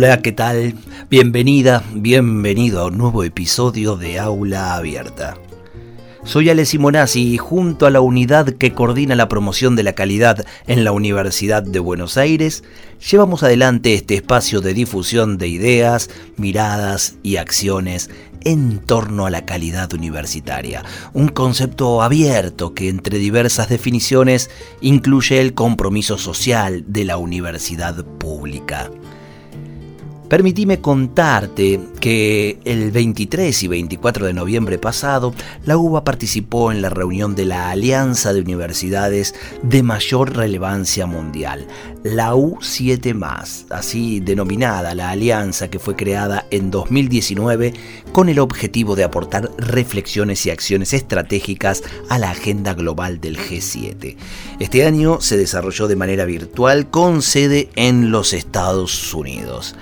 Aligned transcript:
Hola, 0.00 0.22
¿qué 0.22 0.30
tal? 0.30 0.76
Bienvenida, 1.10 1.82
bienvenido 1.92 2.82
a 2.82 2.86
un 2.86 2.98
nuevo 2.98 3.24
episodio 3.24 3.96
de 3.96 4.20
Aula 4.20 4.76
Abierta. 4.76 5.36
Soy 6.22 6.50
Ale 6.50 6.66
Simonazzi 6.66 7.34
y 7.34 7.36
junto 7.36 7.84
a 7.84 7.90
la 7.90 8.00
unidad 8.00 8.46
que 8.46 8.74
coordina 8.74 9.16
la 9.16 9.28
promoción 9.28 9.74
de 9.74 9.82
la 9.82 9.94
calidad 9.94 10.46
en 10.68 10.84
la 10.84 10.92
Universidad 10.92 11.64
de 11.64 11.80
Buenos 11.80 12.16
Aires, 12.16 12.62
llevamos 13.10 13.42
adelante 13.42 13.94
este 13.94 14.14
espacio 14.14 14.60
de 14.60 14.72
difusión 14.72 15.36
de 15.36 15.48
ideas, 15.48 16.10
miradas 16.36 17.16
y 17.24 17.38
acciones 17.38 18.08
en 18.44 18.78
torno 18.78 19.26
a 19.26 19.30
la 19.30 19.46
calidad 19.46 19.92
universitaria, 19.92 20.84
un 21.12 21.26
concepto 21.26 22.02
abierto 22.02 22.72
que 22.72 22.88
entre 22.88 23.18
diversas 23.18 23.68
definiciones 23.68 24.48
incluye 24.80 25.40
el 25.40 25.54
compromiso 25.54 26.18
social 26.18 26.84
de 26.86 27.04
la 27.04 27.16
universidad 27.16 28.04
pública. 28.04 28.92
Permitime 30.28 30.82
contarte 30.82 31.80
que 32.00 32.58
el 32.66 32.90
23 32.90 33.62
y 33.62 33.68
24 33.68 34.26
de 34.26 34.34
noviembre 34.34 34.76
pasado, 34.76 35.32
la 35.64 35.78
UBA 35.78 36.04
participó 36.04 36.70
en 36.70 36.82
la 36.82 36.90
reunión 36.90 37.34
de 37.34 37.46
la 37.46 37.70
Alianza 37.70 38.34
de 38.34 38.42
Universidades 38.42 39.34
de 39.62 39.82
mayor 39.82 40.36
relevancia 40.36 41.06
mundial, 41.06 41.66
la 42.02 42.34
U7, 42.34 43.66
así 43.70 44.20
denominada 44.20 44.94
la 44.94 45.08
alianza 45.08 45.68
que 45.70 45.78
fue 45.78 45.96
creada 45.96 46.44
en 46.50 46.70
2019 46.70 47.72
con 48.12 48.28
el 48.28 48.38
objetivo 48.38 48.96
de 48.96 49.04
aportar 49.04 49.50
reflexiones 49.56 50.44
y 50.44 50.50
acciones 50.50 50.92
estratégicas 50.92 51.82
a 52.10 52.18
la 52.18 52.32
agenda 52.32 52.74
global 52.74 53.18
del 53.22 53.38
G7. 53.38 54.16
Este 54.60 54.84
año 54.84 55.22
se 55.22 55.38
desarrolló 55.38 55.88
de 55.88 55.96
manera 55.96 56.26
virtual 56.26 56.90
con 56.90 57.22
sede 57.22 57.70
en 57.76 58.10
los 58.10 58.34
Estados 58.34 59.14
Unidos. 59.14 59.74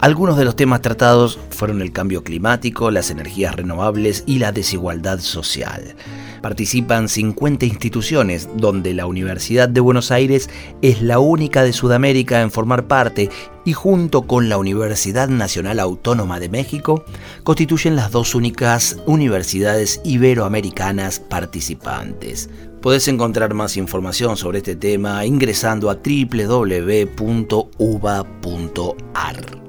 Algunos 0.00 0.38
de 0.38 0.46
los 0.46 0.56
temas 0.56 0.80
tratados 0.80 1.38
fueron 1.50 1.82
el 1.82 1.92
cambio 1.92 2.24
climático, 2.24 2.90
las 2.90 3.10
energías 3.10 3.54
renovables 3.54 4.24
y 4.26 4.38
la 4.38 4.50
desigualdad 4.50 5.18
social. 5.18 5.94
Participan 6.40 7.06
50 7.06 7.66
instituciones, 7.66 8.48
donde 8.56 8.94
la 8.94 9.04
Universidad 9.04 9.68
de 9.68 9.80
Buenos 9.80 10.10
Aires 10.10 10.48
es 10.80 11.02
la 11.02 11.18
única 11.18 11.62
de 11.64 11.74
Sudamérica 11.74 12.40
en 12.40 12.50
formar 12.50 12.86
parte 12.86 13.28
y 13.66 13.74
junto 13.74 14.22
con 14.22 14.48
la 14.48 14.56
Universidad 14.56 15.28
Nacional 15.28 15.78
Autónoma 15.78 16.40
de 16.40 16.48
México 16.48 17.04
constituyen 17.44 17.94
las 17.94 18.10
dos 18.10 18.34
únicas 18.34 18.96
universidades 19.04 20.00
iberoamericanas 20.02 21.20
participantes. 21.20 22.48
Puedes 22.80 23.08
encontrar 23.08 23.52
más 23.52 23.76
información 23.76 24.38
sobre 24.38 24.58
este 24.58 24.74
tema 24.74 25.26
ingresando 25.26 25.90
a 25.90 25.96
www.uva.ar. 25.96 27.10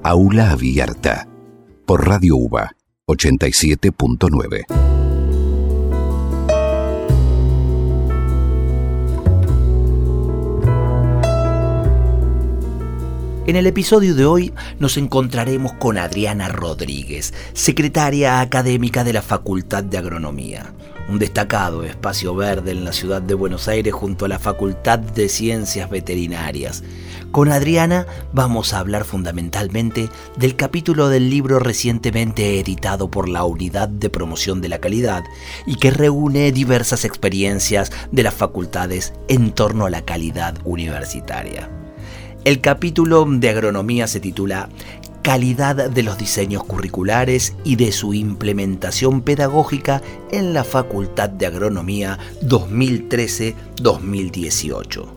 Aula 0.01 0.51
Abierta 0.51 1.27
por 1.85 2.07
Radio 2.07 2.37
UBA 2.37 2.71
87.9. 3.07 4.65
En 13.45 13.55
el 13.57 13.67
episodio 13.67 14.15
de 14.15 14.25
hoy 14.25 14.53
nos 14.79 14.95
encontraremos 14.95 15.73
con 15.73 15.97
Adriana 15.97 16.47
Rodríguez, 16.47 17.33
secretaria 17.51 18.39
académica 18.39 19.03
de 19.03 19.11
la 19.11 19.21
Facultad 19.21 19.83
de 19.83 19.97
Agronomía 19.97 20.73
un 21.11 21.19
destacado 21.19 21.83
espacio 21.83 22.33
verde 22.33 22.71
en 22.71 22.85
la 22.85 22.93
ciudad 22.93 23.21
de 23.21 23.33
Buenos 23.33 23.67
Aires 23.67 23.93
junto 23.93 24.23
a 24.23 24.27
la 24.29 24.39
Facultad 24.39 24.97
de 24.97 25.27
Ciencias 25.27 25.89
Veterinarias. 25.89 26.83
Con 27.31 27.51
Adriana 27.51 28.07
vamos 28.31 28.73
a 28.73 28.79
hablar 28.79 29.03
fundamentalmente 29.03 30.07
del 30.37 30.55
capítulo 30.55 31.09
del 31.09 31.29
libro 31.29 31.59
recientemente 31.59 32.61
editado 32.61 33.11
por 33.11 33.27
la 33.27 33.43
Unidad 33.43 33.89
de 33.89 34.09
Promoción 34.09 34.61
de 34.61 34.69
la 34.69 34.79
Calidad 34.79 35.25
y 35.65 35.75
que 35.75 35.91
reúne 35.91 36.53
diversas 36.53 37.03
experiencias 37.03 37.91
de 38.13 38.23
las 38.23 38.33
facultades 38.33 39.13
en 39.27 39.51
torno 39.51 39.87
a 39.87 39.89
la 39.89 40.05
calidad 40.05 40.55
universitaria. 40.63 41.69
El 42.43 42.59
capítulo 42.59 43.23
de 43.29 43.49
agronomía 43.49 44.07
se 44.07 44.19
titula 44.19 44.69
calidad 45.21 45.89
de 45.89 46.03
los 46.03 46.17
diseños 46.17 46.63
curriculares 46.63 47.53
y 47.63 47.75
de 47.75 47.91
su 47.91 48.13
implementación 48.13 49.21
pedagógica 49.21 50.01
en 50.31 50.53
la 50.53 50.63
Facultad 50.63 51.29
de 51.29 51.47
Agronomía 51.47 52.17
2013-2018. 52.43 55.15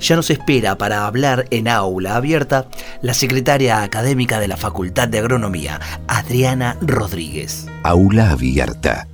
Ya 0.00 0.16
nos 0.16 0.30
espera 0.30 0.76
para 0.76 1.06
hablar 1.06 1.46
en 1.50 1.68
aula 1.68 2.16
abierta 2.16 2.66
la 3.02 3.14
secretaria 3.14 3.82
académica 3.82 4.40
de 4.40 4.48
la 4.48 4.56
Facultad 4.56 5.08
de 5.08 5.18
Agronomía, 5.18 5.78
Adriana 6.06 6.78
Rodríguez. 6.80 7.66
Aula 7.82 8.30
abierta 8.30 9.08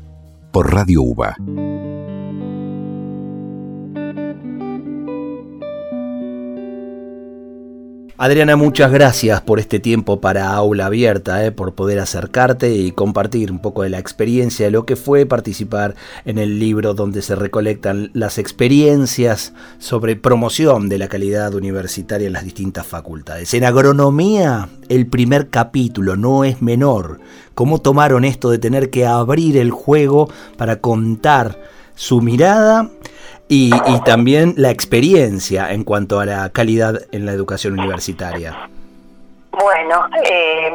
por 0.50 0.74
Radio 0.74 1.02
UBA. 1.02 1.36
Adriana, 8.16 8.54
muchas 8.54 8.92
gracias 8.92 9.40
por 9.40 9.58
este 9.58 9.80
tiempo 9.80 10.20
para 10.20 10.54
Aula 10.54 10.86
Abierta, 10.86 11.44
eh, 11.44 11.50
por 11.50 11.74
poder 11.74 11.98
acercarte 11.98 12.72
y 12.72 12.92
compartir 12.92 13.50
un 13.50 13.58
poco 13.58 13.82
de 13.82 13.90
la 13.90 13.98
experiencia 13.98 14.66
de 14.66 14.70
lo 14.70 14.86
que 14.86 14.94
fue 14.94 15.26
participar 15.26 15.96
en 16.24 16.38
el 16.38 16.60
libro 16.60 16.94
donde 16.94 17.22
se 17.22 17.34
recolectan 17.34 18.12
las 18.14 18.38
experiencias 18.38 19.52
sobre 19.78 20.14
promoción 20.14 20.88
de 20.88 20.98
la 20.98 21.08
calidad 21.08 21.54
universitaria 21.54 22.28
en 22.28 22.34
las 22.34 22.44
distintas 22.44 22.86
facultades. 22.86 23.52
En 23.52 23.64
agronomía, 23.64 24.68
el 24.88 25.08
primer 25.08 25.50
capítulo 25.50 26.14
no 26.14 26.44
es 26.44 26.62
menor. 26.62 27.18
¿Cómo 27.56 27.80
tomaron 27.80 28.24
esto 28.24 28.48
de 28.48 28.58
tener 28.58 28.90
que 28.90 29.06
abrir 29.06 29.56
el 29.56 29.72
juego 29.72 30.30
para 30.56 30.76
contar 30.76 31.58
su 31.96 32.20
mirada? 32.20 32.90
Y, 33.48 33.70
también 34.04 34.54
la 34.56 34.70
experiencia 34.70 35.72
en 35.72 35.84
cuanto 35.84 36.20
a 36.20 36.26
la 36.26 36.48
calidad 36.50 37.02
en 37.12 37.26
la 37.26 37.32
educación 37.32 37.78
universitaria. 37.78 38.70
Bueno, 39.58 40.08
eh, 40.24 40.72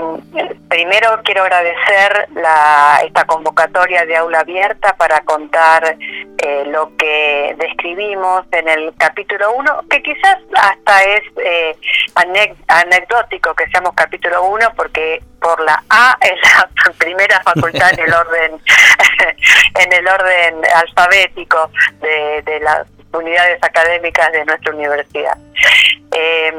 primero 0.70 1.20
quiero 1.24 1.44
agradecer 1.44 2.30
la, 2.36 3.02
esta 3.04 3.26
convocatoria 3.26 4.06
de 4.06 4.16
aula 4.16 4.40
abierta 4.40 4.96
para 4.96 5.20
contar 5.22 5.98
eh, 6.38 6.64
lo 6.68 6.96
que 6.96 7.56
describimos 7.60 8.46
en 8.52 8.70
el 8.70 8.94
capítulo 8.98 9.52
1, 9.54 9.84
que 9.90 10.02
quizás 10.02 10.38
hasta 10.56 11.04
es 11.04 11.22
eh, 11.44 11.76
anecdótico 12.68 13.54
que 13.54 13.68
seamos 13.70 13.94
capítulo 13.96 14.44
1 14.46 14.72
porque 14.78 15.22
por 15.42 15.60
la 15.62 15.84
A 15.90 16.18
es 16.22 16.40
la 16.54 16.94
primera 16.98 17.42
facultad 17.42 17.92
en 17.94 18.00
el 18.00 18.14
orden 18.14 18.52
en 19.80 19.94
el 19.94 20.08
orden 20.08 20.62
alfabético 20.74 21.70
de, 22.00 22.60
las 22.62 22.88
unidades 23.12 23.62
académicas 23.62 24.32
de 24.32 24.46
nuestra 24.46 24.74
universidad. 24.74 25.38
Eh, 26.12 26.54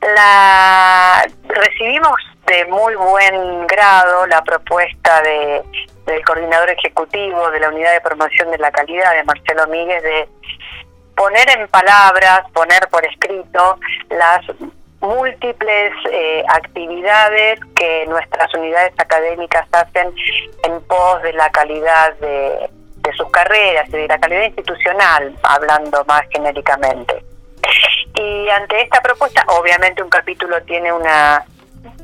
la 0.00 1.26
recibimos 1.48 2.16
de 2.46 2.64
muy 2.66 2.94
buen 2.94 3.66
grado 3.66 4.26
la 4.26 4.42
propuesta 4.42 5.22
de, 5.22 5.62
del 6.06 6.24
coordinador 6.24 6.70
ejecutivo 6.70 7.50
de 7.50 7.60
la 7.60 7.68
Unidad 7.68 7.92
de 7.92 8.00
Promoción 8.00 8.50
de 8.50 8.58
la 8.58 8.70
Calidad, 8.70 9.14
de 9.14 9.24
Marcelo 9.24 9.66
Míguez, 9.66 10.02
de 10.02 10.28
poner 11.16 11.50
en 11.50 11.68
palabras, 11.68 12.42
poner 12.52 12.88
por 12.88 13.04
escrito 13.04 13.78
las 14.10 14.40
múltiples 15.00 15.92
eh, 16.10 16.42
actividades 16.48 17.60
que 17.76 18.06
nuestras 18.08 18.52
unidades 18.54 18.92
académicas 18.98 19.66
hacen 19.72 20.12
en 20.64 20.80
pos 20.82 21.22
de 21.22 21.32
la 21.34 21.50
calidad 21.50 22.14
de, 22.16 22.70
de 22.96 23.12
sus 23.12 23.30
carreras 23.30 23.88
y 23.88 23.92
de 23.92 24.08
la 24.08 24.18
calidad 24.18 24.44
institucional, 24.44 25.36
hablando 25.42 26.04
más 26.06 26.22
genéricamente. 26.30 27.27
Y 28.18 28.48
ante 28.50 28.82
esta 28.82 29.00
propuesta, 29.00 29.44
obviamente 29.46 30.02
un 30.02 30.10
capítulo 30.10 30.60
tiene 30.64 30.92
una 30.92 31.44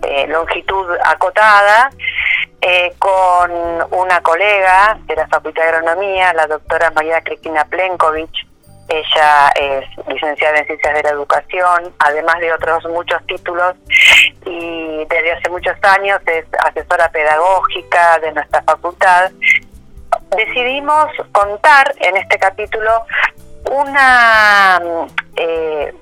eh, 0.02 0.28
longitud 0.28 0.86
acotada, 1.04 1.90
eh, 2.60 2.94
con 3.00 3.50
una 3.90 4.20
colega 4.20 4.96
de 5.06 5.16
la 5.16 5.26
Facultad 5.26 5.62
de 5.62 5.68
Agronomía, 5.70 6.32
la 6.34 6.46
doctora 6.46 6.92
María 6.92 7.20
Cristina 7.22 7.64
Plenkovic. 7.64 8.30
Ella 8.88 9.48
es 9.56 9.84
licenciada 10.06 10.58
en 10.58 10.66
Ciencias 10.66 10.94
de 10.94 11.02
la 11.02 11.10
Educación, 11.10 11.92
además 11.98 12.38
de 12.38 12.52
otros 12.52 12.84
muchos 12.84 13.26
títulos, 13.26 13.74
y 14.46 15.04
desde 15.06 15.32
hace 15.32 15.48
muchos 15.48 15.76
años 15.82 16.20
es 16.26 16.44
asesora 16.60 17.08
pedagógica 17.08 18.20
de 18.20 18.32
nuestra 18.32 18.62
facultad. 18.62 19.32
Decidimos 20.36 21.10
contar 21.32 21.92
en 21.98 22.18
este 22.18 22.38
capítulo 22.38 23.04
una 23.70 24.80
eh, 25.36 25.92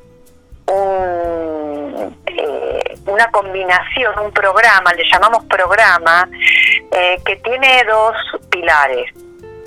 un, 0.66 2.16
eh, 2.26 2.98
una 3.06 3.30
combinación, 3.30 4.18
un 4.18 4.32
programa, 4.32 4.92
le 4.94 5.04
llamamos 5.10 5.44
programa, 5.44 6.28
eh, 6.90 7.20
que 7.24 7.36
tiene 7.36 7.84
dos 7.84 8.14
pilares. 8.50 9.12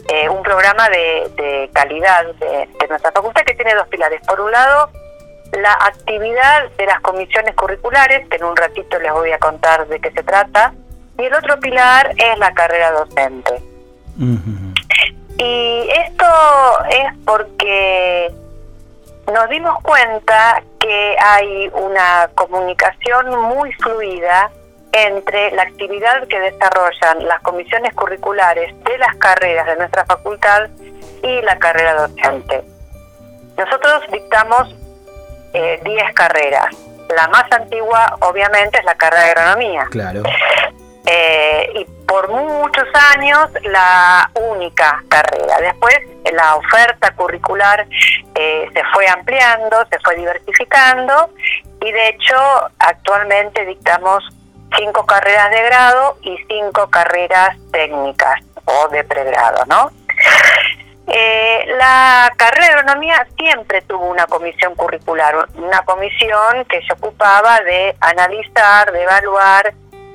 Eh, 0.07 0.29
un 0.29 0.43
programa 0.43 0.87
de, 0.89 1.69
calidad 1.73 2.25
de, 2.35 2.87
nuestra 2.87 3.11
facultad 3.11 3.41
que 3.41 3.55
tiene 3.55 3.73
dos 3.73 3.87
pilares. 3.87 4.21
Por 4.27 4.39
un 4.39 4.51
lado, 4.51 4.91
la 5.51 5.73
actividad 5.73 6.69
de 6.77 6.85
las 6.85 6.99
comisiones 7.01 7.55
curriculares, 7.55 8.27
que 8.29 8.37
en 8.37 8.43
un 8.43 8.55
ratito 8.55 8.99
les 8.99 9.11
voy 9.11 9.31
a 9.31 9.39
contar 9.39 9.87
de 9.87 9.99
qué 9.99 10.11
se 10.11 10.21
trata, 10.23 10.73
y 11.17 11.23
el 11.23 11.33
otro 11.33 11.59
pilar 11.59 12.13
es 12.17 12.37
la 12.37 12.53
carrera 12.53 12.91
docente. 12.91 13.61
Y 15.37 15.89
esto 15.89 16.25
es 16.89 17.17
porque 17.25 18.31
nos 19.33 19.49
dimos 19.49 19.81
cuenta 19.83 20.61
que 20.79 21.15
hay 21.19 21.69
una 21.73 22.29
comunicación 22.35 23.39
muy 23.41 23.71
fluida 23.73 24.51
entre 24.91 25.51
la 25.51 25.63
actividad 25.63 26.27
que 26.27 26.39
desarrollan 26.39 27.27
las 27.27 27.41
comisiones 27.41 27.93
curriculares 27.95 28.73
de 28.83 28.97
las 28.97 29.15
carreras 29.17 29.65
de 29.65 29.75
nuestra 29.75 30.05
facultad 30.05 30.69
y 31.21 31.41
la 31.41 31.57
carrera 31.57 31.93
docente. 31.95 32.63
Nosotros 33.57 34.03
dictamos 34.11 34.73
10 35.53 35.81
eh, 35.83 36.13
carreras. 36.13 36.67
La 37.15 37.27
más 37.27 37.51
antigua, 37.51 38.17
obviamente, 38.21 38.79
es 38.79 38.85
la 38.85 38.95
carrera 38.95 39.23
de 39.23 39.31
agronomía. 39.31 39.85
Claro. 39.91 40.23
Eh, 41.05 41.69
y 41.75 41.94
por 42.07 42.29
muchos 42.29 42.87
años 43.15 43.49
la 43.63 44.29
única 44.35 45.03
carrera. 45.09 45.57
Después 45.59 45.97
la 46.33 46.55
oferta 46.55 47.11
curricular 47.15 47.87
eh, 48.35 48.69
se 48.73 48.83
fue 48.93 49.07
ampliando, 49.07 49.85
se 49.89 49.99
fue 49.99 50.15
diversificando 50.15 51.29
y 51.81 51.91
de 51.91 52.09
hecho 52.09 52.35
actualmente 52.79 53.65
dictamos 53.65 54.23
cinco 54.77 55.05
carreras 55.05 55.51
de 55.51 55.61
grado 55.63 56.17
y 56.21 56.37
cinco 56.47 56.89
carreras 56.89 57.57
técnicas 57.71 58.41
o 58.65 58.87
de 58.89 59.03
pregrado, 59.03 59.63
¿no? 59.67 59.91
Eh, 61.07 61.65
la 61.77 62.33
carrera 62.35 62.65
de 62.67 62.73
agronomía 62.79 63.27
siempre 63.37 63.81
tuvo 63.83 64.05
una 64.05 64.25
comisión 64.25 64.73
curricular, 64.73 65.47
una 65.55 65.81
comisión 65.83 66.65
que 66.67 66.81
se 66.81 66.93
ocupaba 66.93 67.59
de 67.61 67.95
analizar, 68.01 68.91
de 68.91 69.03
evaluar 69.03 69.73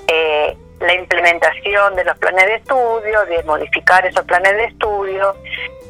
eh, 0.09 0.57
la 0.81 0.95
implementación 0.95 1.95
de 1.95 2.05
los 2.05 2.17
planes 2.19 2.47
de 2.47 2.55
estudio, 2.57 3.25
de 3.27 3.43
modificar 3.45 4.05
esos 4.07 4.25
planes 4.25 4.53
de 4.53 4.65
estudio. 4.65 5.35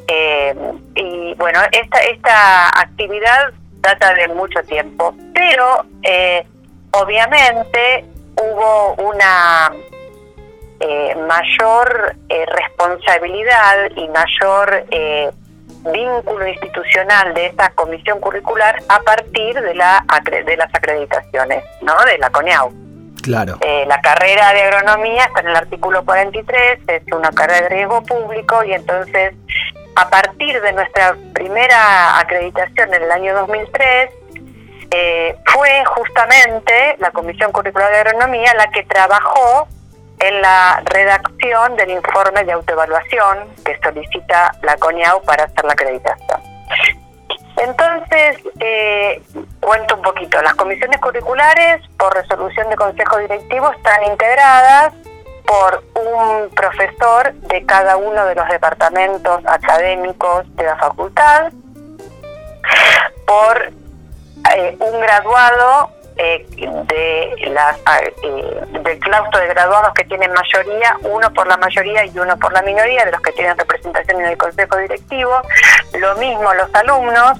Eh, 0.07 0.53
y 0.95 1.33
bueno, 1.35 1.59
esta, 1.71 1.99
esta 1.99 2.67
actividad 2.79 3.51
data 3.79 4.13
de 4.13 4.27
mucho 4.27 4.61
tiempo, 4.63 5.15
pero 5.33 5.85
eh, 6.03 6.45
obviamente 6.91 8.05
hubo 8.35 8.95
una 8.95 9.71
eh, 10.79 11.15
mayor 11.27 12.15
responsabilidad 12.29 13.89
y 13.95 14.07
mayor 14.09 14.85
vínculo 15.91 16.47
institucional 16.47 17.33
de 17.33 17.47
esta 17.47 17.69
comisión 17.71 18.19
curricular 18.19 18.83
a 18.87 18.99
partir 18.99 19.59
de, 19.59 19.73
la, 19.73 20.05
de 20.45 20.57
las 20.57 20.73
acreditaciones, 20.75 21.63
¿no? 21.81 21.95
De 22.05 22.17
la 22.19 22.29
CONEAU. 22.29 22.80
Claro. 23.21 23.57
Eh, 23.61 23.85
la 23.87 24.01
carrera 24.01 24.53
de 24.53 24.63
agronomía 24.63 25.25
está 25.25 25.41
en 25.41 25.49
el 25.49 25.55
artículo 25.55 26.03
43, 26.03 26.79
es 26.87 27.03
una 27.13 27.31
carrera 27.31 27.61
de 27.61 27.69
riesgo 27.69 28.03
público 28.03 28.63
y 28.63 28.73
entonces 28.73 29.33
a 29.95 30.09
partir 30.09 30.61
de 30.61 30.73
nuestra 30.73 31.15
primera 31.33 32.19
acreditación 32.19 32.93
en 32.93 33.03
el 33.03 33.11
año 33.11 33.35
2003, 33.35 34.09
eh, 34.91 35.35
fue 35.45 35.85
justamente 35.85 36.95
la 36.99 37.11
Comisión 37.11 37.51
Curricular 37.51 37.91
de 37.91 37.99
Agronomía 37.99 38.53
la 38.55 38.69
que 38.71 38.83
trabajó 38.83 39.67
en 40.19 40.41
la 40.41 40.81
redacción 40.85 41.75
del 41.77 41.91
informe 41.91 42.43
de 42.43 42.51
autoevaluación 42.51 43.49
que 43.65 43.77
solicita 43.81 44.51
la 44.61 44.77
CONIAU 44.77 45.21
para 45.23 45.45
hacer 45.45 45.65
la 45.65 45.73
acreditación. 45.73 46.41
Entonces, 47.57 48.37
eh, 48.59 49.21
cuento 49.59 49.95
un 49.95 50.01
poquito. 50.01 50.41
Las 50.41 50.55
comisiones 50.55 50.99
curriculares, 50.99 51.81
por 51.97 52.13
resolución 52.13 52.69
de 52.69 52.75
consejo 52.75 53.17
directivo, 53.17 53.71
están 53.71 54.03
integradas 54.05 54.93
por 55.45 55.83
un 55.95 56.49
profesor 56.49 57.33
de 57.33 57.65
cada 57.65 57.97
uno 57.97 58.25
de 58.25 58.35
los 58.35 58.47
departamentos 58.47 59.41
académicos 59.45 60.55
de 60.55 60.63
la 60.63 60.77
facultad, 60.77 61.51
por 63.25 63.71
eh, 64.55 64.77
un 64.79 65.01
graduado 65.01 65.89
eh, 66.23 66.45
de 66.55 67.49
las, 67.49 67.77
eh, 68.23 68.61
del 68.83 68.99
claustro 68.99 69.39
de 69.39 69.47
graduados 69.47 69.93
que 69.93 70.03
tienen 70.05 70.31
mayoría, 70.31 70.97
uno 71.03 71.33
por 71.33 71.47
la 71.47 71.57
mayoría 71.57 72.05
y 72.05 72.19
uno 72.19 72.37
por 72.37 72.53
la 72.53 72.61
minoría 72.61 73.05
de 73.05 73.11
los 73.11 73.21
que 73.21 73.31
tienen 73.31 73.57
representación 73.57 74.21
en 74.21 74.27
el 74.27 74.37
consejo 74.37 74.77
directivo. 74.77 75.41
Lo 75.97 76.15
mismo 76.17 76.53
los 76.53 76.73
alumnos, 76.75 77.39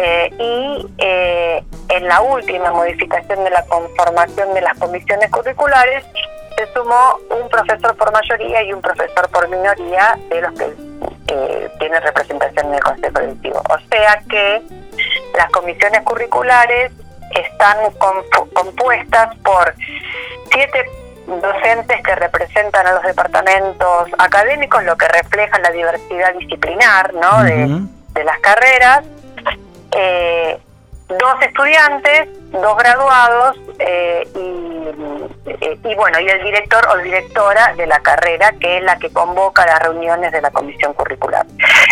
eh, 0.00 0.30
y 0.38 0.86
eh, 0.98 1.64
en 1.88 2.06
la 2.06 2.20
última 2.20 2.70
modificación 2.70 3.42
de 3.42 3.50
la 3.50 3.64
conformación 3.64 4.54
de 4.54 4.60
las 4.60 4.78
comisiones 4.78 5.28
curriculares 5.28 6.04
se 6.56 6.72
sumó 6.72 7.18
un 7.30 7.48
profesor 7.48 7.96
por 7.96 8.12
mayoría 8.12 8.62
y 8.62 8.72
un 8.72 8.80
profesor 8.80 9.28
por 9.30 9.48
minoría 9.48 10.16
de 10.30 10.40
los 10.40 10.52
que 10.52 10.72
eh, 11.28 11.70
tienen 11.80 12.00
representación 12.00 12.68
en 12.68 12.74
el 12.74 12.80
Consejo 12.80 13.20
Directivo. 13.20 13.60
O 13.68 13.78
sea 13.90 14.22
que 14.30 14.62
las 15.36 15.50
comisiones 15.50 16.02
curriculares 16.02 16.92
están 17.34 17.76
compuestas 18.52 19.36
por 19.38 19.74
siete 20.50 20.84
docentes 21.26 22.02
que 22.02 22.14
representan 22.14 22.86
a 22.86 22.92
los 22.94 23.02
departamentos 23.02 24.08
académicos, 24.18 24.82
lo 24.84 24.96
que 24.96 25.08
refleja 25.08 25.58
la 25.58 25.70
diversidad 25.70 26.34
disciplinar 26.34 27.12
¿no? 27.14 27.42
de, 27.44 27.82
de 28.14 28.24
las 28.24 28.38
carreras, 28.40 29.04
eh, 29.92 30.58
dos 31.08 31.42
estudiantes, 31.42 32.28
dos 32.52 32.76
graduados 32.76 33.56
eh, 33.78 34.28
y, 34.34 35.94
bueno, 35.94 36.20
y 36.20 36.28
el 36.28 36.42
director 36.44 36.86
o 36.92 36.98
directora 36.98 37.74
de 37.74 37.86
la 37.86 38.00
carrera, 38.00 38.52
que 38.60 38.78
es 38.78 38.82
la 38.82 38.98
que 38.98 39.10
convoca 39.10 39.66
las 39.66 39.80
reuniones 39.80 40.32
de 40.32 40.40
la 40.42 40.50
comisión 40.50 40.92
curricular. 40.94 41.46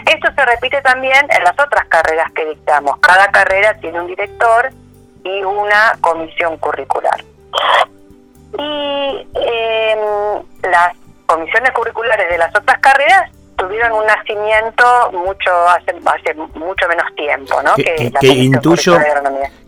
Esto 0.07 0.29
se 0.35 0.45
repite 0.45 0.81
también 0.83 1.27
en 1.31 1.45
las 1.45 1.59
otras 1.59 1.87
carreras 1.87 2.31
que 2.33 2.45
dictamos. 2.45 2.99
Cada 3.01 3.31
carrera 3.31 3.75
tiene 3.81 4.01
un 4.01 4.07
director 4.07 4.71
y 5.27 5.43
una 5.43 5.97
comisión 6.01 6.57
curricular. 6.59 7.25
Y 8.59 9.27
em, 9.35 9.99
las 10.63 10.95
comisiones 11.27 11.71
curriculares 11.73 12.31
de 12.31 12.39
las 12.39 12.55
otras 12.55 12.79
carreras 12.79 13.31
tuvieron 13.57 13.93
un 13.93 14.07
nacimiento 14.07 14.85
mucho 15.13 15.51
hace, 15.69 15.93
hace 16.05 16.35
mucho 16.35 16.89
menos 16.89 17.15
tiempo, 17.17 17.63
¿no? 17.63 17.75
Que, 17.75 18.13
que, 18.21 18.27
intuyo, 18.29 18.99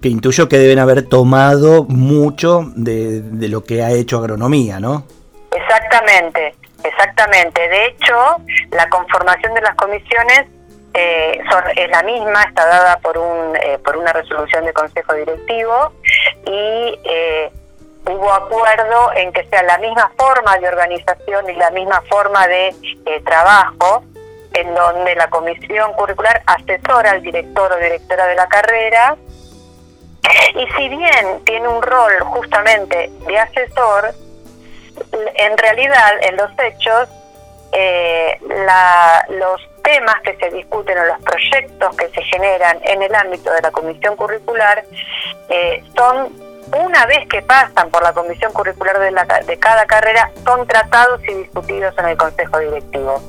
que 0.00 0.08
intuyo 0.08 0.48
que 0.48 0.58
deben 0.58 0.78
haber 0.78 1.08
tomado 1.08 1.84
mucho 1.84 2.64
de, 2.76 3.22
de 3.22 3.48
lo 3.48 3.64
que 3.64 3.82
ha 3.82 3.90
hecho 3.90 4.18
agronomía, 4.18 4.78
¿no? 4.78 5.04
Exactamente, 5.50 6.54
exactamente. 6.84 7.68
De 7.68 7.86
hecho, 7.86 8.14
la 8.70 8.88
conformación 8.90 9.54
de 9.54 9.62
las 9.62 9.74
comisiones 9.74 10.46
eh, 10.94 11.40
son, 11.50 11.64
es 11.76 11.90
la 11.90 12.02
misma, 12.02 12.42
está 12.44 12.66
dada 12.66 12.98
por 12.98 13.18
un 13.18 13.56
eh, 13.56 13.78
por 13.84 13.96
una 13.96 14.12
resolución 14.12 14.64
de 14.64 14.72
consejo 14.72 15.14
directivo 15.14 15.92
y 16.46 16.98
eh, 17.04 17.50
hubo 18.06 18.32
acuerdo 18.32 19.12
en 19.14 19.32
que 19.32 19.44
sea 19.48 19.62
la 19.62 19.78
misma 19.78 20.10
forma 20.16 20.56
de 20.58 20.68
organización 20.68 21.48
y 21.50 21.54
la 21.54 21.70
misma 21.70 22.02
forma 22.08 22.46
de 22.46 22.74
eh, 23.06 23.20
trabajo, 23.24 24.02
en 24.54 24.74
donde 24.74 25.14
la 25.14 25.28
comisión 25.28 25.92
curricular 25.92 26.42
asesora 26.46 27.12
al 27.12 27.22
director 27.22 27.70
o 27.70 27.76
directora 27.76 28.26
de 28.26 28.34
la 28.34 28.46
carrera, 28.48 29.16
y 30.54 30.66
si 30.76 30.88
bien 30.88 31.44
tiene 31.44 31.68
un 31.68 31.82
rol 31.82 32.12
justamente 32.20 33.10
de 33.26 33.38
asesor, 33.38 34.14
en 35.34 35.56
realidad, 35.56 36.12
en 36.22 36.36
los 36.36 36.50
hechos, 36.58 37.08
eh, 37.72 38.38
los 39.28 39.67
temas 39.82 40.16
que 40.22 40.36
se 40.36 40.50
discuten 40.50 40.98
o 40.98 41.04
los 41.04 41.20
proyectos 41.22 41.96
que 41.96 42.08
se 42.08 42.22
generan 42.22 42.78
en 42.84 43.02
el 43.02 43.14
ámbito 43.14 43.52
de 43.52 43.62
la 43.62 43.70
comisión 43.70 44.16
curricular 44.16 44.84
eh, 45.48 45.82
son 45.96 46.32
una 46.76 47.06
vez 47.06 47.26
que 47.28 47.40
pasan 47.42 47.90
por 47.90 48.02
la 48.02 48.12
comisión 48.12 48.52
curricular 48.52 48.98
de, 48.98 49.10
la, 49.10 49.24
de 49.24 49.58
cada 49.58 49.86
carrera, 49.86 50.30
son 50.44 50.66
tratados 50.66 51.20
y 51.26 51.32
discutidos 51.32 51.96
en 51.98 52.08
el 52.08 52.16
consejo 52.18 52.58
directivo. 52.58 53.22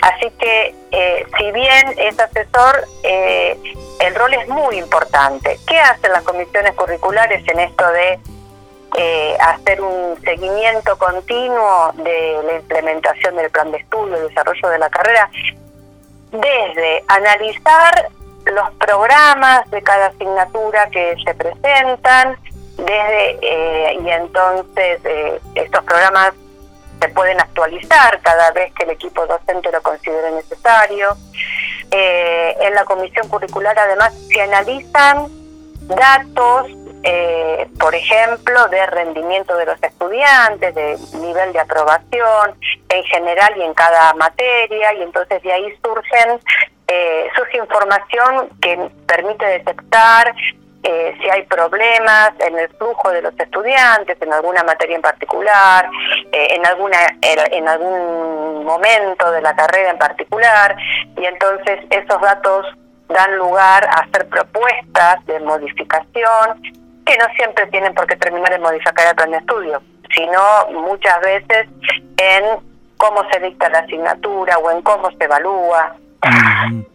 Así 0.00 0.30
que, 0.38 0.74
eh, 0.90 1.26
si 1.36 1.52
bien 1.52 1.94
es 1.98 2.18
asesor, 2.18 2.82
eh, 3.02 3.58
el 4.00 4.14
rol 4.14 4.32
es 4.32 4.48
muy 4.48 4.78
importante. 4.78 5.58
¿Qué 5.66 5.78
hacen 5.78 6.10
las 6.12 6.22
comisiones 6.22 6.74
curriculares 6.74 7.46
en 7.48 7.60
esto 7.60 7.86
de 7.92 8.18
hacer 9.40 9.80
un 9.80 10.20
seguimiento 10.22 10.98
continuo 10.98 11.92
de 11.94 12.40
la 12.44 12.54
implementación 12.56 13.36
del 13.36 13.50
plan 13.50 13.70
de 13.70 13.78
estudio, 13.78 14.16
el 14.16 14.28
desarrollo 14.28 14.68
de 14.68 14.78
la 14.78 14.90
carrera? 14.90 15.30
Desde 16.30 17.04
analizar 17.08 18.08
los 18.46 18.70
programas 18.78 19.70
de 19.70 19.82
cada 19.82 20.06
asignatura 20.06 20.88
que 20.90 21.16
se 21.24 21.34
presentan, 21.34 22.36
desde 22.76 23.94
y 24.00 24.10
entonces 24.10 25.00
estos 25.54 25.84
programas 25.84 26.32
se 27.00 27.08
pueden 27.08 27.40
actualizar 27.40 28.20
cada 28.20 28.50
vez 28.52 28.72
que 28.74 28.84
el 28.84 28.90
equipo 28.90 29.26
docente 29.26 29.70
lo 29.72 29.82
considere 29.82 30.32
necesario. 30.32 31.16
Eh, 31.90 32.56
en 32.60 32.74
la 32.74 32.84
comisión 32.84 33.28
curricular 33.28 33.76
además 33.78 34.14
se 34.28 34.40
analizan 34.42 35.26
datos, 35.88 36.68
eh, 37.02 37.68
por 37.78 37.94
ejemplo, 37.94 38.68
de 38.68 38.86
rendimiento 38.86 39.56
de 39.56 39.66
los 39.66 39.82
estudiantes, 39.82 40.74
de 40.74 40.98
nivel 41.18 41.52
de 41.52 41.60
aprobación 41.60 42.58
en 42.88 43.04
general 43.04 43.54
y 43.56 43.62
en 43.62 43.74
cada 43.74 44.12
materia, 44.14 44.94
y 44.94 45.02
entonces 45.02 45.42
de 45.42 45.52
ahí 45.52 45.78
surgen 45.82 46.40
eh, 46.92 47.28
surge 47.36 47.58
información 47.58 48.48
que 48.60 48.90
permite 49.06 49.46
detectar 49.46 50.34
eh, 50.82 51.16
si 51.20 51.30
hay 51.30 51.42
problemas 51.42 52.32
en 52.40 52.58
el 52.58 52.68
flujo 52.70 53.10
de 53.10 53.22
los 53.22 53.38
estudiantes, 53.38 54.20
en 54.20 54.32
alguna 54.32 54.64
materia 54.64 54.96
en 54.96 55.02
particular, 55.02 55.88
eh, 56.32 56.48
en, 56.50 56.66
alguna, 56.66 56.98
en 57.22 57.68
algún 57.68 58.64
momento 58.64 59.30
de 59.30 59.40
la 59.40 59.54
carrera 59.54 59.90
en 59.90 59.98
particular, 59.98 60.74
y 61.16 61.26
entonces 61.26 61.78
esos 61.90 62.20
datos 62.20 62.66
dan 63.08 63.36
lugar 63.36 63.84
a 63.84 64.00
hacer 64.00 64.28
propuestas 64.28 65.24
de 65.26 65.38
modificación 65.40 66.79
que 67.10 67.18
no 67.18 67.26
siempre 67.34 67.66
tienen 67.66 67.92
por 67.94 68.06
qué 68.06 68.16
terminar 68.16 68.52
en 68.52 68.62
modificar 68.62 69.08
el 69.08 69.16
plan 69.16 69.32
de 69.32 69.38
estudio, 69.38 69.82
sino 70.14 70.40
muchas 70.82 71.20
veces 71.20 71.66
en 72.16 72.44
cómo 72.96 73.28
se 73.32 73.40
dicta 73.40 73.68
la 73.68 73.80
asignatura 73.80 74.58
o 74.58 74.70
en 74.70 74.80
cómo 74.82 75.10
se 75.10 75.24
evalúa, 75.24 75.96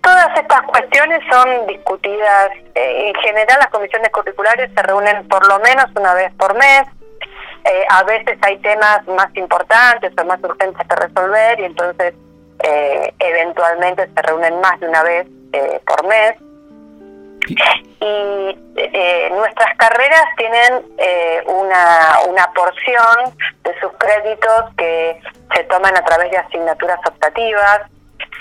Todas 0.01 0.37
estas 0.37 0.61
cuestiones 0.63 1.19
son 1.31 1.65
discutidas, 1.67 2.51
eh, 2.75 3.07
en 3.09 3.15
general 3.15 3.57
las 3.59 3.69
comisiones 3.69 4.09
curriculares 4.11 4.69
se 4.75 4.83
reúnen 4.83 5.27
por 5.27 5.47
lo 5.47 5.57
menos 5.59 5.85
una 5.95 6.13
vez 6.13 6.31
por 6.35 6.53
mes, 6.53 6.83
eh, 7.63 7.85
a 7.89 8.03
veces 8.03 8.37
hay 8.43 8.57
temas 8.59 9.05
más 9.07 9.35
importantes 9.35 10.13
o 10.15 10.25
más 10.25 10.39
urgentes 10.43 10.87
que 10.87 10.95
resolver 10.95 11.59
y 11.59 11.65
entonces 11.65 12.13
eh, 12.63 13.13
eventualmente 13.17 14.07
se 14.15 14.21
reúnen 14.21 14.61
más 14.61 14.79
de 14.79 14.89
una 14.89 15.01
vez 15.01 15.27
por 15.87 16.05
mes. 16.05 16.35
Y 17.47 18.59
nuestras 19.31 19.77
carreras 19.77 20.23
tienen 20.37 20.85
una, 21.47 22.19
una 22.27 22.51
porción 22.53 23.37
de 23.63 23.79
sus 23.79 23.91
créditos 23.97 24.73
que 24.77 25.21
se 25.53 25.63
toman 25.65 25.95
a 25.97 26.03
través 26.03 26.31
de 26.31 26.37
asignaturas 26.37 26.99
optativas, 27.07 27.81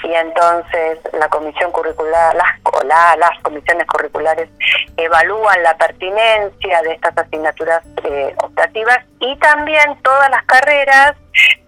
y 0.05 0.13
entonces 0.13 0.99
la 1.15 1.29
comisión 1.29 1.73
curricular, 1.73 2.35
las, 2.35 3.19
las 3.19 3.43
comisiones 3.43 3.87
curriculares 3.87 4.51
evalúan 4.99 5.63
la 5.63 5.77
pertinencia 5.77 6.83
de 6.83 6.93
estas 6.93 7.17
asignaturas 7.17 7.83
eh, 8.05 8.35
optativas 8.43 8.99
y 9.21 9.35
también 9.39 9.97
todas 10.03 10.31
las 10.31 10.45
carreras 10.45 11.15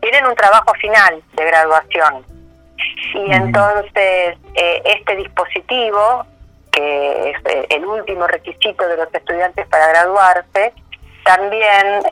tienen 0.00 0.26
un 0.26 0.34
trabajo 0.34 0.72
final 0.74 1.22
de 1.32 1.44
graduación. 1.46 2.26
Y 3.14 3.32
entonces 3.32 4.36
eh, 4.54 4.82
este 4.84 5.16
dispositivo, 5.16 6.26
que 6.76 7.30
es 7.30 7.36
eh, 7.46 7.66
el 7.70 7.84
último 7.86 8.26
requisito 8.26 8.86
de 8.86 8.98
los 8.98 9.12
estudiantes 9.12 9.66
para 9.68 9.88
graduarse, 9.88 10.72
también 11.24 12.02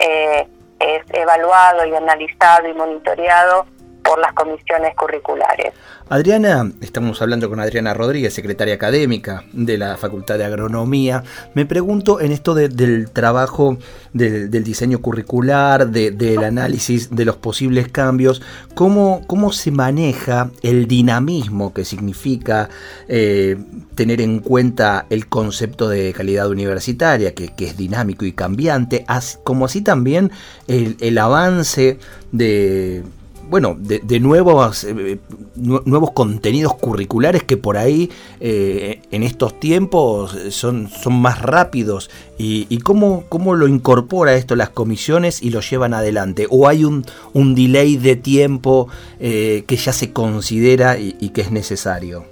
es 0.81 1.03
evaluado 1.13 1.87
y 1.87 1.95
analizado 1.95 2.67
y 2.69 2.75
monitoreado 2.75 3.67
por 4.05 4.19
las 4.21 4.33
comisiones 4.35 4.95
curriculares. 4.95 5.73
Adriana, 6.11 6.71
estamos 6.83 7.23
hablando 7.23 7.49
con 7.49 7.61
Adriana 7.61 7.95
Rodríguez, 7.95 8.35
secretaria 8.35 8.75
académica 8.75 9.45
de 9.53 9.79
la 9.79 9.97
Facultad 9.97 10.37
de 10.37 10.45
Agronomía. 10.45 11.25
Me 11.55 11.65
pregunto 11.65 12.21
en 12.21 12.31
esto 12.31 12.55
del 12.55 13.11
trabajo 13.11 13.79
del 14.13 14.63
diseño 14.63 15.01
curricular, 15.01 15.89
del 15.89 16.45
análisis 16.45 17.17
de 17.17 17.25
los 17.25 17.37
posibles 17.37 17.89
cambios, 17.89 18.43
¿cómo, 18.75 19.23
cómo 19.27 19.51
se 19.51 19.71
maneja 19.71 20.51
el 20.63 20.87
dinamismo 20.87 21.73
que 21.73 21.87
significa 21.87 22.69
eh, 23.09 23.57
tener 23.95 24.21
en 24.21 24.41
cuenta 24.41 25.07
el 25.09 25.27
concepto 25.27 25.89
de 25.89 26.13
calidad 26.13 26.51
universitaria, 26.51 27.35
que, 27.35 27.51
es 27.59 27.77
dinámico 27.79 28.27
y 28.27 28.33
cambiante, 28.33 29.07
como 29.43 29.65
así 29.65 29.81
también 29.81 30.31
el 30.69 31.19
avance 31.19 31.99
de 32.31 33.03
bueno, 33.49 33.75
de, 33.77 34.21
nuevos, 34.21 34.85
eh, 34.85 35.19
nuevos 35.55 36.13
contenidos 36.13 36.75
curriculares 36.75 37.43
que 37.43 37.57
por 37.57 37.77
ahí 37.77 38.11
eh, 38.41 39.03
en 39.11 39.23
estos 39.23 39.59
tiempos 39.61 40.33
son, 40.51 40.89
son 40.89 41.21
más 41.21 41.43
rápidos 41.43 42.11
y, 42.39 42.79
cómo, 42.81 43.25
cómo, 43.29 43.55
lo 43.55 43.69
incorpora 43.69 44.35
esto 44.35 44.57
las 44.57 44.71
comisiones 44.71 45.43
y 45.43 45.51
lo 45.51 45.61
llevan 45.61 45.95
adelante 45.95 46.47
o 46.51 46.69
hay 46.69 46.85
un, 46.85 47.05
un 47.33 47.55
delay 47.55 47.97
de 47.97 48.17
tiempo 48.17 48.89
eh, 49.21 49.65
que 49.69 49.77
ya 49.77 49.93
se 49.93 50.13
considera 50.13 50.97
y, 50.97 51.31
que 51.31 51.41
es 51.41 51.51
necesario. 51.51 52.25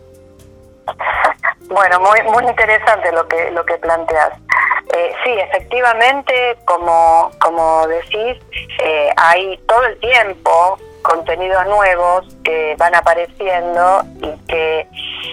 Bueno, 1.68 2.00
muy, 2.00 2.22
muy 2.30 2.44
interesante 2.44 3.10
lo 3.12 3.26
que, 3.28 3.50
lo 3.50 3.64
que 3.64 3.74
planteas. 3.78 4.32
sí, 5.24 5.30
efectivamente, 5.30 6.56
como, 6.64 7.30
como 7.40 7.86
decís, 7.88 8.36
hay 9.16 9.58
todo 9.66 9.84
el 9.84 9.98
tiempo 9.98 10.78
contenidos 11.02 11.66
nuevos 11.66 12.26
que 12.44 12.74
van 12.78 12.94
apareciendo 12.94 14.02
y 14.20 14.36
que 14.46 14.88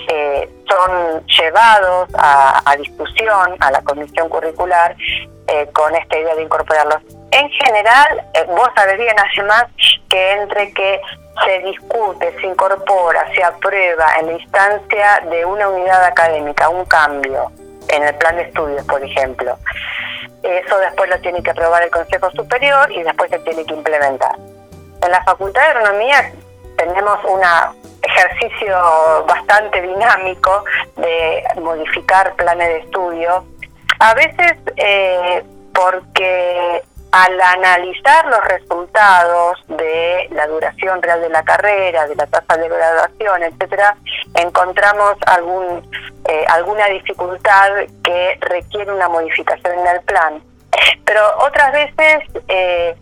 eh, 0.09 0.49
son 0.67 1.25
llevados 1.25 2.09
a, 2.15 2.75
discusión 2.77 3.55
a 3.59 3.71
la 3.71 3.81
comisión 3.81 4.29
curricular 4.29 4.95
eh, 5.47 5.67
con 5.73 5.95
esta 5.95 6.17
idea 6.17 6.35
de 6.35 6.43
incorporarlos. 6.43 7.01
En 7.31 7.49
general, 7.49 8.23
eh, 8.33 8.45
vos 8.47 8.69
sabés 8.75 8.97
bien 8.97 9.15
además 9.17 9.65
que 10.09 10.31
entre 10.33 10.73
que 10.73 11.01
se 11.45 11.59
discute, 11.59 12.33
se 12.39 12.47
incorpora, 12.47 13.25
se 13.33 13.43
aprueba 13.43 14.05
en 14.19 14.27
la 14.27 14.33
instancia 14.33 15.23
de 15.29 15.45
una 15.45 15.69
unidad 15.69 16.03
académica, 16.03 16.69
un 16.69 16.85
cambio 16.85 17.51
en 17.87 18.03
el 18.03 18.15
plan 18.15 18.35
de 18.35 18.43
estudios, 18.43 18.85
por 18.85 19.03
ejemplo. 19.03 19.57
Eso 20.43 20.77
después 20.79 21.09
lo 21.09 21.19
tiene 21.19 21.43
que 21.43 21.51
aprobar 21.51 21.83
el 21.83 21.91
Consejo 21.91 22.29
Superior 22.31 22.91
y 22.91 23.03
después 23.03 23.29
se 23.29 23.39
tiene 23.39 23.65
que 23.65 23.73
implementar. 23.73 24.35
En 25.01 25.11
la 25.11 25.23
Facultad 25.23 25.61
de 25.61 25.67
Agronomía 25.67 26.31
tenemos 26.77 27.19
un 27.25 27.41
ejercicio 28.01 29.25
bastante 29.27 29.81
dinámico 29.81 30.63
de 30.97 31.43
modificar 31.61 32.35
planes 32.35 32.67
de 32.67 32.77
estudio, 32.79 33.45
a 33.99 34.13
veces 34.13 34.53
eh, 34.77 35.43
porque 35.73 36.81
al 37.11 37.41
analizar 37.41 38.25
los 38.27 38.43
resultados 38.45 39.59
de 39.67 40.27
la 40.31 40.47
duración 40.47 41.01
real 41.01 41.21
de 41.21 41.29
la 41.29 41.43
carrera, 41.43 42.07
de 42.07 42.15
la 42.15 42.27
tasa 42.27 42.55
de 42.57 42.69
graduación, 42.69 43.43
etcétera, 43.43 43.97
encontramos 44.35 45.15
algún 45.25 45.89
eh, 46.25 46.45
alguna 46.49 46.85
dificultad 46.87 47.71
que 48.03 48.37
requiere 48.41 48.91
una 48.91 49.09
modificación 49.09 49.79
en 49.79 49.87
el 49.87 50.01
plan. 50.01 50.43
Pero 51.03 51.21
otras 51.39 51.71
veces 51.73 52.23
eh, 52.47 52.95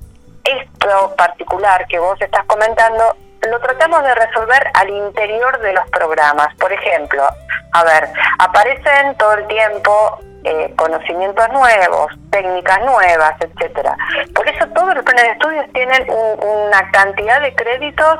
esto 0.47 1.13
particular 1.15 1.85
que 1.87 1.99
vos 1.99 2.19
estás 2.21 2.45
comentando 2.45 3.15
lo 3.49 3.59
tratamos 3.59 4.03
de 4.03 4.15
resolver 4.15 4.71
al 4.73 4.89
interior 4.89 5.59
de 5.59 5.73
los 5.73 5.87
programas. 5.91 6.53
Por 6.55 6.71
ejemplo, 6.73 7.23
a 7.71 7.83
ver, 7.83 8.09
aparecen 8.39 9.15
todo 9.17 9.33
el 9.33 9.47
tiempo 9.47 10.19
eh, 10.43 10.73
conocimientos 10.77 11.47
nuevos, 11.49 12.11
técnicas 12.31 12.79
nuevas, 12.81 13.33
etcétera. 13.39 13.97
Por 14.33 14.47
eso 14.47 14.65
todos 14.67 14.95
los 14.95 15.03
planes 15.03 15.23
de 15.23 15.31
estudios 15.31 15.65
tienen 15.73 16.07
una 16.09 16.91
cantidad 16.91 17.41
de 17.41 17.53
créditos 17.53 18.19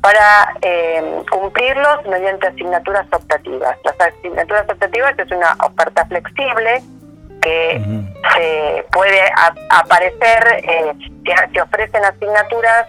para 0.00 0.52
eh, 0.60 1.22
cumplirlos 1.30 2.04
mediante 2.06 2.48
asignaturas 2.48 3.06
optativas. 3.12 3.76
Las 3.84 4.00
asignaturas 4.00 4.68
optativas 4.68 5.18
es 5.18 5.30
una 5.30 5.56
oferta 5.64 6.04
flexible 6.06 6.82
que 7.42 7.80
se 8.34 8.84
puede 8.90 9.20
aparecer, 9.68 10.64
eh, 10.64 10.92
se, 11.52 11.60
ofrecen 11.60 12.04
asignaturas 12.04 12.86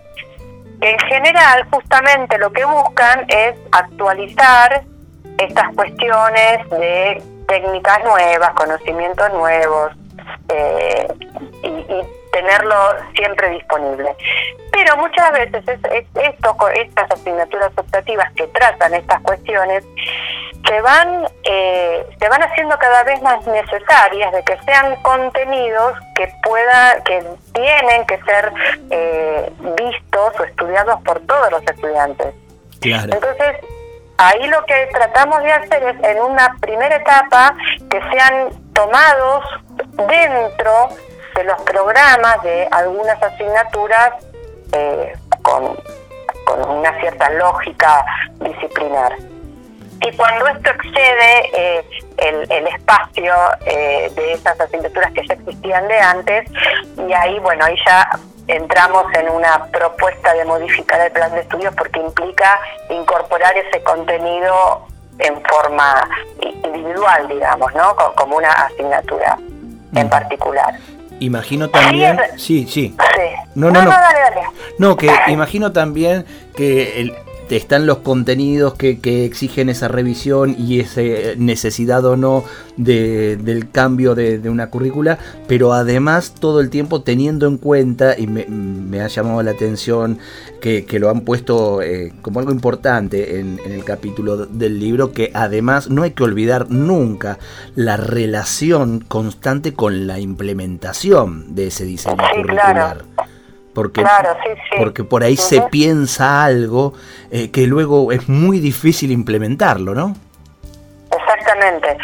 que 0.80 0.90
en 0.90 1.00
general 1.00 1.68
justamente 1.72 2.38
lo 2.38 2.52
que 2.52 2.64
buscan 2.66 3.26
es 3.28 3.56
actualizar 3.72 4.84
estas 5.38 5.74
cuestiones 5.76 6.70
de 6.70 7.22
técnicas 7.48 8.04
nuevas, 8.04 8.52
conocimientos 8.52 9.34
nuevos, 9.34 9.92
eh, 10.50 11.08
y, 11.64 12.24
tenerlo 12.32 12.76
siempre 13.16 13.48
disponible. 13.52 14.16
Pero 14.72 14.98
muchas 14.98 15.32
veces 15.34 15.64
estas 15.68 17.12
asignaturas 17.12 17.72
optativas 17.78 18.32
que 18.34 18.48
tratan 18.48 18.96
estas 18.96 19.22
cuestiones 19.22 19.86
se 20.68 20.82
van, 20.82 21.26
eh, 21.44 22.06
se 22.20 22.30
van 22.30 22.42
haciendo 22.42 22.78
cada 22.78 23.04
vez 23.04 23.22
más 23.22 23.46
necesarias 23.46 24.32
de 24.32 24.44
que 24.44 24.58
sean 24.66 24.96
contenidos 25.02 25.94
que 26.16 26.32
pueda, 26.42 27.02
que 27.04 27.24
tienen 27.54 28.06
que 28.06 28.18
ser 28.24 28.54
eh, 28.90 29.52
vistos 29.60 30.40
o 30.40 30.44
estudiados 30.44 31.02
por 31.02 31.20
todos 31.26 31.52
los 31.52 31.62
estudiantes. 31.64 32.34
Entonces, 32.82 33.58
ahí 34.18 34.48
lo 34.48 34.66
que 34.66 34.90
tratamos 34.94 35.42
de 35.44 35.52
hacer 35.52 35.84
es 35.84 36.04
en 36.04 36.22
una 36.22 36.56
primera 36.60 36.96
etapa 36.96 37.56
que 37.90 38.02
sean 38.12 38.50
tomados 38.74 39.46
dentro 40.08 40.90
de 41.36 41.44
los 41.46 41.62
programas 41.64 42.42
de 42.44 42.68
algunas 42.72 43.22
asignaturas 43.22 44.12
eh, 44.72 45.14
con, 45.42 45.78
con 46.46 46.70
una 46.70 47.00
cierta 47.00 47.30
lógica 47.32 48.06
disciplinar. 48.40 49.14
Y 50.04 50.12
cuando 50.18 50.48
esto 50.48 50.70
excede 50.70 51.50
eh, 51.54 51.86
el, 52.18 52.68
espacio 52.68 53.34
eh, 53.66 54.12
de 54.14 54.34
esas 54.34 54.60
asignaturas 54.60 55.12
que 55.14 55.26
ya 55.26 55.34
existían 55.36 55.88
de 55.88 55.98
antes, 55.98 56.52
y 57.08 57.14
ahí, 57.14 57.40
bueno, 57.40 57.64
ahí 57.66 57.76
ya 57.86 58.10
entramos 58.48 59.06
en 59.14 59.30
una 59.30 59.66
propuesta 59.68 60.34
de 60.34 60.44
modificar 60.44 61.00
el 61.00 61.12
plan 61.12 61.32
de 61.32 61.42
estudios 61.42 61.74
porque 61.76 62.00
implica 62.02 62.60
incorporar 62.90 63.56
ese 63.58 63.82
contenido 63.84 64.86
en 65.20 65.42
forma 65.46 66.10
individual, 66.42 67.28
digamos, 67.30 67.74
¿no? 67.74 67.96
Como 68.16 68.38
una 68.38 68.52
asignatura 68.52 69.38
en 69.96 70.10
particular. 70.10 70.74
Imagino 71.20 71.70
también, 71.70 72.20
sí, 72.36 72.68
sí. 72.68 72.96
No, 73.56 73.72
no, 73.72 73.84
no, 73.84 73.92
no, 73.92 73.98
no 74.80 74.98
que 74.98 75.10
imagino 75.28 75.72
también 75.72 76.26
que 76.56 77.00
el, 77.00 77.16
están 77.50 77.86
los 77.86 78.00
contenidos 78.00 78.74
que, 78.74 79.00
exigen 79.26 79.70
esa 79.70 79.88
revisión 79.88 80.56
y 80.58 80.80
esa 80.80 81.02
necesidad 81.38 82.04
o 82.06 82.18
no 82.18 82.44
de, 82.78 83.38
del 83.38 83.70
cambio 83.70 84.16
de, 84.16 84.50
una 84.50 84.70
currícula, 84.70 85.18
pero 85.48 85.74
además 85.74 86.34
todo 86.40 86.62
el 86.62 86.70
tiempo 86.70 87.02
teniendo 87.02 87.48
en 87.48 87.58
cuenta, 87.58 88.18
y 88.18 88.28
me, 88.28 89.02
ha 89.02 89.08
llamado 89.08 89.42
la 89.44 89.52
atención 89.52 90.20
que, 90.62 90.86
lo 91.00 91.10
han 91.10 91.22
puesto 91.22 91.82
eh, 91.82 92.14
como 92.22 92.40
algo 92.40 92.52
importante 92.52 93.40
en, 93.40 93.60
el 93.66 93.84
capítulo 93.84 94.46
del 94.46 94.80
libro, 94.80 95.12
que 95.12 95.32
además 95.34 95.90
no 95.90 96.04
hay 96.04 96.12
que 96.12 96.24
olvidar 96.24 96.70
nunca 96.70 97.40
la 97.76 97.98
relación 97.98 99.02
constante 99.08 99.74
con 99.74 100.08
la 100.08 100.20
implementación 100.20 101.56
de 101.56 101.68
ese 101.68 101.86
diseño 101.86 102.18
curricular 102.36 103.04
porque, 103.74 104.06
porque 104.78 105.04
por 105.04 105.24
ahí 105.24 105.36
se 105.36 105.62
piensa 105.62 106.44
algo 106.44 106.94
eh, 107.32 107.52
que 107.52 107.68
luego 107.68 108.12
es 108.12 108.30
muy 108.30 108.60
difícil 108.60 109.12
implementarlo, 109.12 109.94
¿no? 109.94 110.16
Exactamente, 111.12 111.98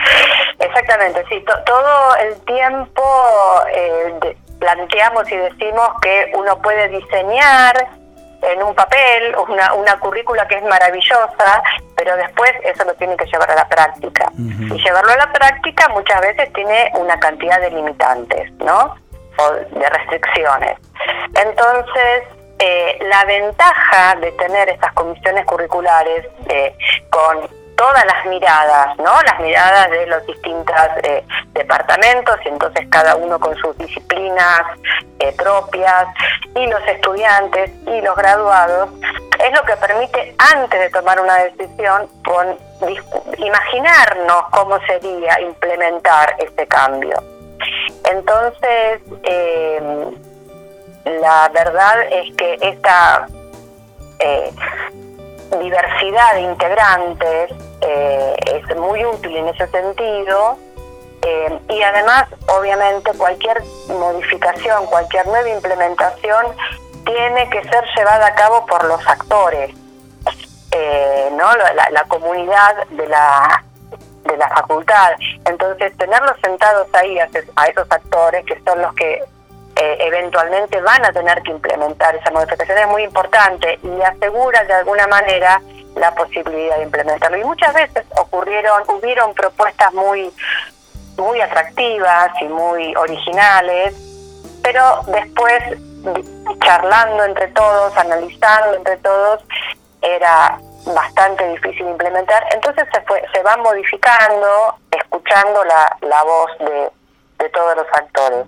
exactamente, 0.60 1.24
sí, 1.30 1.44
todo 1.66 2.16
el 2.18 2.36
tiempo 2.42 3.04
eh, 3.74 4.36
planteamos 4.60 5.32
y 5.32 5.38
decimos 5.38 5.90
que 6.02 6.32
uno 6.36 6.62
puede 6.62 6.90
diseñar 6.90 7.88
en 8.42 8.64
un 8.64 8.74
papel 8.74 9.36
una, 9.48 9.74
una 9.74 10.00
currícula 10.00 10.48
que 10.48 10.56
es 10.56 10.64
maravillosa, 10.64 11.64
pero 11.96 12.16
después 12.16 12.52
eso 12.64 12.86
lo 12.86 12.94
tiene 12.96 13.18
que 13.18 13.26
llevar 13.26 13.52
a 13.52 13.56
la 13.56 13.68
práctica. 13.68 14.32
Y 14.38 14.82
llevarlo 14.82 15.12
a 15.12 15.18
la 15.18 15.32
práctica 15.32 15.90
muchas 15.90 16.22
veces 16.22 16.52
tiene 16.54 16.92
una 16.96 17.20
cantidad 17.20 17.60
de 17.60 17.72
limitantes, 17.72 18.52
¿no? 18.60 18.96
De 19.72 19.90
restricciones. 19.90 20.78
Entonces, 21.34 22.24
eh, 22.60 23.00
la 23.10 23.24
ventaja 23.24 24.16
de 24.16 24.34
tener 24.34 24.68
estas 24.70 24.92
comisiones 24.92 25.46
curriculares 25.46 26.26
eh, 26.50 26.76
con 27.10 27.48
todas 27.78 28.06
las 28.06 28.26
miradas, 28.26 28.98
¿no? 28.98 29.14
Las 29.22 29.40
miradas 29.40 29.90
de 29.90 30.06
los 30.08 30.28
distintos 30.28 30.76
eh, 31.04 31.24
departamentos 31.54 32.36
y 32.44 32.50
entonces 32.50 32.86
cada 32.90 33.16
uno 33.16 33.40
con 33.40 33.56
sus 33.56 33.78
disciplinas 33.78 34.64
propias 35.38 36.08
y 36.56 36.68
los 36.68 36.86
estudiantes 36.86 37.72
y 37.88 38.02
los 38.02 38.16
graduados 38.18 38.90
es 39.40 39.54
lo 39.54 39.64
que 39.64 39.78
permite 39.78 40.36
antes 40.54 40.80
de 40.80 40.90
tomar 40.90 41.20
una 41.22 41.36
decisión 41.36 42.10
imaginarnos 43.38 44.44
cómo 44.52 44.80
sería 44.86 45.40
implementar 45.40 46.36
este 46.40 46.68
cambio. 46.68 47.39
Entonces, 48.12 49.02
la 51.06 51.50
verdad 51.50 52.04
es 52.12 52.36
que 52.36 52.58
esta 52.62 53.28
eh, 54.20 54.52
diversidad 55.62 56.34
de 56.36 56.42
integrantes 56.42 57.52
eh, 57.82 58.36
es 58.46 58.78
muy 58.78 59.04
útil 59.06 59.36
en 59.38 59.48
ese 59.48 59.68
sentido 59.68 60.58
eh, 61.22 61.60
y 61.70 61.82
además 61.82 62.26
obviamente 62.48 63.12
cualquier 63.18 63.62
modificación, 63.88 64.86
cualquier 64.88 65.26
nueva 65.28 65.50
implementación 65.50 66.46
tiene 67.06 67.50
que 67.50 67.64
ser 67.64 67.84
llevada 67.96 68.28
a 68.28 68.36
cabo 68.36 68.66
por 68.66 68.84
los 68.86 69.06
actores, 69.08 69.74
¿no? 71.32 71.56
La, 71.56 72.04
comunidad 72.08 72.88
de 72.90 73.08
la 73.08 73.64
de 74.30 74.38
la 74.38 74.50
facultad. 74.50 75.12
Entonces, 75.46 75.96
tenerlos 75.98 76.36
sentados 76.42 76.88
ahí 76.94 77.20
a 77.20 77.26
esos 77.26 77.92
actores, 77.92 78.46
que 78.46 78.60
son 78.66 78.82
los 78.82 78.94
que 78.94 79.24
eh, 79.76 79.98
eventualmente 80.02 80.82
van 80.82 81.06
a 81.06 81.14
tener 81.14 81.42
que 81.42 81.52
implementar 81.52 82.14
esa 82.14 82.32
modificación 82.32 82.78
es 82.80 82.88
muy 82.88 83.04
importante 83.04 83.80
y 83.82 84.02
asegura 84.02 84.62
de 84.66 84.74
alguna 84.74 85.08
manera 85.08 85.62
la 85.96 86.14
posibilidad 86.16 86.76
de 86.78 86.84
implementarlo. 86.84 87.38
Y 87.38 87.44
muchas 87.46 87.74
veces 87.74 88.04
ocurrieron, 88.18 88.84
hubieron 88.90 89.34
propuestas 89.34 89.94
muy, 89.94 90.34
muy 91.18 91.40
atractivas 91.40 92.30
y 92.42 92.46
muy 92.46 92.94
originales, 92.96 93.96
pero 94.62 95.02
después 95.08 95.62
charlando 96.62 97.24
entre 97.24 97.48
todos, 97.50 97.96
analizando 97.96 98.76
entre 98.76 98.98
todos, 98.98 99.42
era 100.02 100.60
bastante 100.86 101.48
difícil 101.50 101.88
implementar. 101.88 102.44
Entonces 102.54 102.86
se 102.94 103.02
fue, 103.02 103.22
se 103.34 103.44
va 103.44 103.58
modificando, 103.58 104.76
escuchando 104.92 105.64
la, 105.64 105.98
la 106.02 106.24
voz 106.24 106.52
de, 106.60 106.90
de 107.44 107.50
todos 107.50 107.76
los 107.76 107.88
actores. 107.94 108.46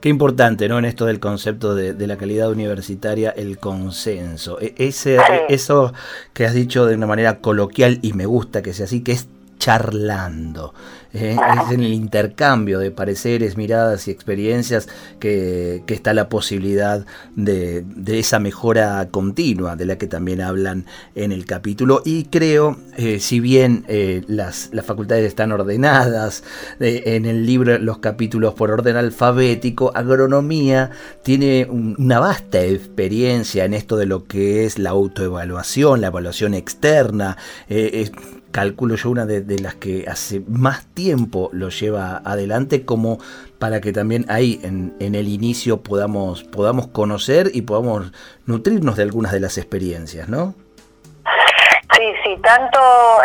Qué 0.00 0.08
importante, 0.08 0.68
¿no? 0.68 0.78
En 0.78 0.84
esto 0.84 1.06
del 1.06 1.18
concepto 1.18 1.74
de, 1.74 2.06
la 2.06 2.16
calidad 2.16 2.50
universitaria, 2.50 3.30
el 3.30 3.58
consenso. 3.58 4.60
E, 4.60 4.74
ese, 4.78 5.18
Eso 5.48 5.92
que 6.32 6.46
has 6.46 6.54
dicho 6.54 6.86
de 6.86 6.94
una 6.94 7.06
manera 7.06 7.40
coloquial 7.40 7.98
y 8.02 8.12
me 8.12 8.26
gusta 8.26 8.62
que 8.62 8.72
sea 8.72 8.84
así, 8.84 9.02
que 9.02 9.12
es 9.12 9.28
charlando. 9.58 10.72
¿Eh? 11.12 11.36
es 11.66 11.72
en 11.72 11.82
el 11.82 11.92
intercambio 11.92 12.78
de 12.78 12.90
pareceres, 12.90 13.56
miradas 13.56 14.08
y 14.08 14.10
experiencias 14.10 14.88
que, 15.18 15.82
está 15.88 16.14
la 16.14 16.28
posibilidad 16.28 17.04
de, 17.34 17.84
esa 18.06 18.38
mejora 18.38 19.08
continua 19.10 19.74
de 19.74 19.86
la 19.86 19.98
que 19.98 20.06
también 20.06 20.40
hablan 20.40 20.86
en 21.14 21.32
el 21.32 21.44
capítulo. 21.44 22.02
Y 22.04 22.24
creo, 22.24 22.78
eh, 22.96 23.20
si 23.20 23.40
bien 23.40 23.84
eh, 23.88 24.22
las, 24.28 24.70
facultades 24.84 25.26
están 25.26 25.52
ordenadas, 25.52 26.44
en 26.80 27.26
el 27.26 27.44
libro 27.44 27.78
los 27.78 27.98
capítulos 27.98 28.54
por 28.54 28.70
orden 28.70 28.96
alfabético, 28.96 29.92
agronomía 29.94 30.90
tiene 31.22 31.66
una 31.68 32.20
vasta 32.20 32.62
experiencia 32.62 33.64
en 33.64 33.74
esto 33.74 33.96
de 33.96 34.06
lo 34.06 34.24
que 34.24 34.64
es 34.64 34.78
la 34.78 34.90
autoevaluación, 34.90 36.00
la 36.00 36.06
evaluación 36.08 36.54
externa 36.54 37.36
calculo 38.58 38.96
yo, 38.96 39.10
una 39.10 39.24
de, 39.24 39.60
las 39.60 39.76
que 39.76 40.06
hace 40.08 40.42
más 40.48 40.84
tiempo 40.92 41.48
lo 41.52 41.68
lleva 41.68 42.20
adelante, 42.24 42.84
como 42.84 43.18
para 43.60 43.80
que 43.80 43.92
también 43.92 44.24
ahí 44.28 44.58
en, 44.64 44.96
el 44.98 45.28
inicio 45.28 45.84
podamos, 45.84 46.42
podamos 46.42 46.88
conocer 46.88 47.52
y 47.54 47.62
podamos 47.62 48.10
nutrirnos 48.46 48.96
de 48.96 49.04
algunas 49.04 49.30
de 49.30 49.38
las 49.38 49.58
experiencias, 49.58 50.28
¿no? 50.28 50.54
Sí, 51.94 52.02
sí, 52.24 52.36
tanto 52.42 52.80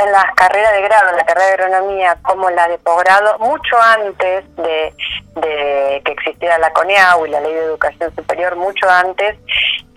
en 0.06 0.12
las 0.12 0.26
carreras 0.36 0.72
de 0.74 0.82
grado, 0.84 1.10
en 1.10 1.15
la 1.15 1.26
carrera 1.26 1.48
de 1.48 1.54
agronomía, 1.54 2.17
como 2.22 2.50
en 2.50 2.56
la 2.56 2.67
de 2.67 2.78
posgrado, 2.78 3.39
mucho 3.39 3.76
antes 3.82 4.46
de, 4.58 4.93
que 6.06 6.12
existiera 6.12 6.60
la 6.60 6.72
CONEAU 6.74 7.26
y 7.26 7.32
la 7.32 7.41
Ley 7.41 7.54
de 7.54 7.65
Educación 7.65 8.13
Superior, 8.15 8.56
mucho 8.56 8.88
antes, 8.88 9.36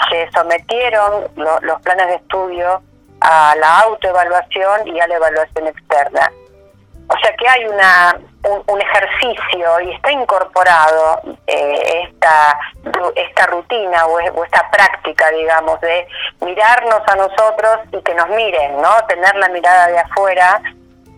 se 0.09 0.31
sometieron 0.31 1.25
los 1.37 1.83
planes 1.83 2.07
de 2.07 2.14
estudio 2.14 2.81
a 3.28 3.56
la 3.56 3.80
autoevaluación 3.80 4.86
y 4.86 5.00
a 5.00 5.08
la 5.08 5.16
evaluación 5.16 5.66
externa. 5.66 6.30
O 7.08 7.18
sea 7.20 7.34
que 7.36 7.48
hay 7.48 7.64
una, 7.66 8.18
un, 8.66 8.80
ejercicio 8.80 9.80
y 9.80 9.92
está 9.92 10.12
incorporado 10.12 11.20
eh, 11.46 12.04
esta, 12.04 12.58
esta 13.14 13.46
rutina 13.46 14.06
o, 14.06 14.44
esta 14.44 14.68
práctica, 14.70 15.30
digamos, 15.30 15.80
de 15.80 16.06
mirarnos 16.40 17.00
a 17.06 17.16
nosotros 17.16 17.78
y 17.92 18.00
que 18.02 18.14
nos 18.14 18.28
miren, 18.30 18.80
¿no? 18.80 18.90
Tener 19.08 19.34
la 19.36 19.48
mirada 19.48 19.88
de 19.88 19.98
afuera 19.98 20.60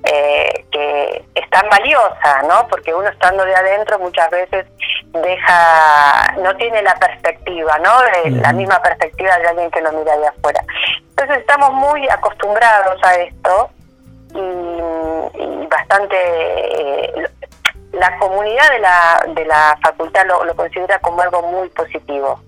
eh, 0.05 0.65
que 0.71 1.25
es 1.35 1.51
tan 1.51 1.69
valiosa, 1.69 2.43
¿no? 2.49 2.69
Porque 2.69 2.95
uno 2.95 3.09
estando 3.09 3.45
de 3.45 3.55
adentro 3.55 3.99
muchas 3.99 4.31
veces 4.31 4.67
deja, 5.13 6.35
no 6.39 6.57
tiene 6.57 6.83
la 6.83 6.95
perspectiva, 6.95 7.79
¿no? 7.79 7.91
La 8.41 8.53
misma 8.53 8.81
perspectiva 8.81 9.37
de 9.39 9.49
alguien 9.49 9.71
que 9.71 9.81
lo 9.81 9.93
mira 9.93 10.17
de 10.17 10.29
afuera. 10.29 10.63
Entonces 11.11 11.39
estamos 11.39 11.73
muy 11.73 12.09
acostumbrados 12.09 13.03
a 13.03 13.17
esto 13.17 13.71
y, 14.35 15.67
bastante 15.67 16.17
eh, 16.17 17.29
la 17.93 18.17
comunidad 18.19 18.71
de 18.71 18.79
la, 18.79 19.25
de 19.35 19.45
la 19.45 19.79
facultad 19.83 20.27
lo, 20.27 20.45
lo, 20.45 20.55
considera 20.55 20.99
como 21.01 21.21
algo 21.23 21.43
muy 21.43 21.69
positivo. 21.71 22.41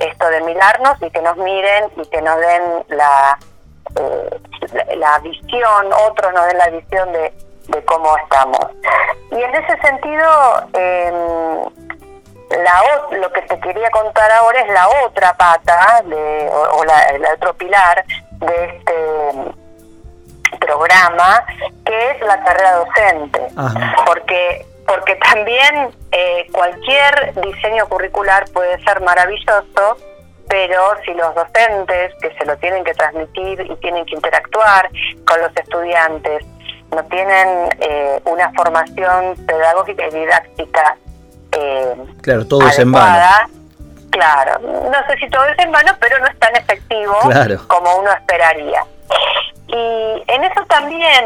Esto 0.00 0.28
de 0.28 0.40
mirarnos 0.42 0.96
y 1.02 1.10
que 1.10 1.20
nos 1.22 1.36
miren 1.36 1.90
y 1.96 2.06
que 2.08 2.22
nos 2.22 2.38
den 2.38 2.84
la, 2.88 3.38
eh, 3.96 4.96
la, 4.96 5.18
visión, 5.20 5.92
otros 6.08 6.32
nos 6.32 6.46
den 6.46 6.58
la 6.58 6.68
visión 6.68 7.12
de, 7.12 7.32
de, 7.68 7.84
cómo 7.84 8.16
estamos. 8.18 8.66
Y 9.30 9.42
en 9.42 9.54
ese 9.54 9.80
sentido, 9.80 10.68
eh, 10.74 11.12
la, 12.50 13.18
lo 13.18 13.32
que 13.32 13.42
te 13.42 13.60
quería 13.60 13.90
contar 13.90 14.30
ahora 14.32 14.60
es 14.60 14.68
la 14.72 14.88
otra 15.06 15.34
pata, 15.36 16.02
de, 16.04 16.50
o, 16.72 16.84
la, 16.84 17.02
el 17.10 17.24
otro 17.26 17.54
pilar 17.54 18.04
de 18.32 18.64
este 18.64 19.54
programa, 20.60 21.44
que 21.84 22.10
es 22.10 22.20
la 22.20 22.42
carrera 22.42 22.76
docente. 22.76 23.48
Porque 24.06 24.66
porque 24.86 25.16
también 25.16 25.90
eh, 26.12 26.46
cualquier 26.52 27.34
diseño 27.40 27.88
curricular 27.88 28.44
puede 28.52 28.82
ser 28.84 29.00
maravilloso, 29.00 29.96
pero 30.48 30.94
si 31.04 31.14
los 31.14 31.34
docentes 31.34 32.12
que 32.20 32.34
se 32.36 32.44
lo 32.44 32.56
tienen 32.58 32.84
que 32.84 32.94
transmitir 32.94 33.60
y 33.60 33.76
tienen 33.76 34.04
que 34.06 34.14
interactuar 34.14 34.90
con 35.26 35.40
los 35.40 35.56
estudiantes 35.56 36.44
no 36.94 37.02
tienen 37.04 37.68
eh, 37.80 38.20
una 38.24 38.52
formación 38.52 39.36
pedagógica 39.46 40.06
y 40.06 40.10
didáctica 40.10 40.96
eh, 41.52 41.94
claro 42.22 42.46
todo 42.46 42.66
es 42.68 42.78
en 42.78 42.92
vano. 42.92 43.48
claro 44.10 44.58
no 44.60 45.06
sé 45.08 45.18
si 45.18 45.28
todo 45.30 45.44
es 45.46 45.58
en 45.58 45.72
vano 45.72 45.92
pero 46.00 46.18
no 46.18 46.26
es 46.26 46.38
tan 46.38 46.54
efectivo 46.56 47.16
como 47.68 47.96
uno 47.96 48.12
esperaría. 48.12 48.84
Y 49.66 50.22
en 50.28 50.44
eso 50.44 50.62
también 50.68 51.24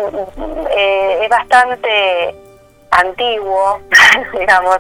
eh, 0.71 1.21
es 1.23 1.29
bastante 1.29 2.35
antiguo, 2.91 3.81
digamos, 4.39 4.79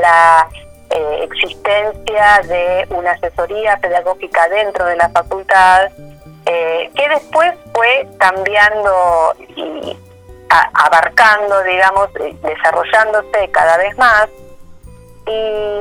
la 0.00 0.48
eh, 0.90 1.20
existencia 1.22 2.40
de 2.48 2.86
una 2.90 3.12
asesoría 3.12 3.76
pedagógica 3.78 4.48
dentro 4.48 4.84
de 4.86 4.96
la 4.96 5.08
facultad, 5.10 5.90
eh, 6.46 6.90
que 6.94 7.08
después 7.08 7.52
fue 7.74 8.08
cambiando 8.18 9.34
y 9.56 9.96
abarcando, 10.48 11.62
digamos, 11.64 12.08
desarrollándose 12.42 13.50
cada 13.50 13.76
vez 13.76 13.96
más, 13.98 14.28
y 15.26 15.78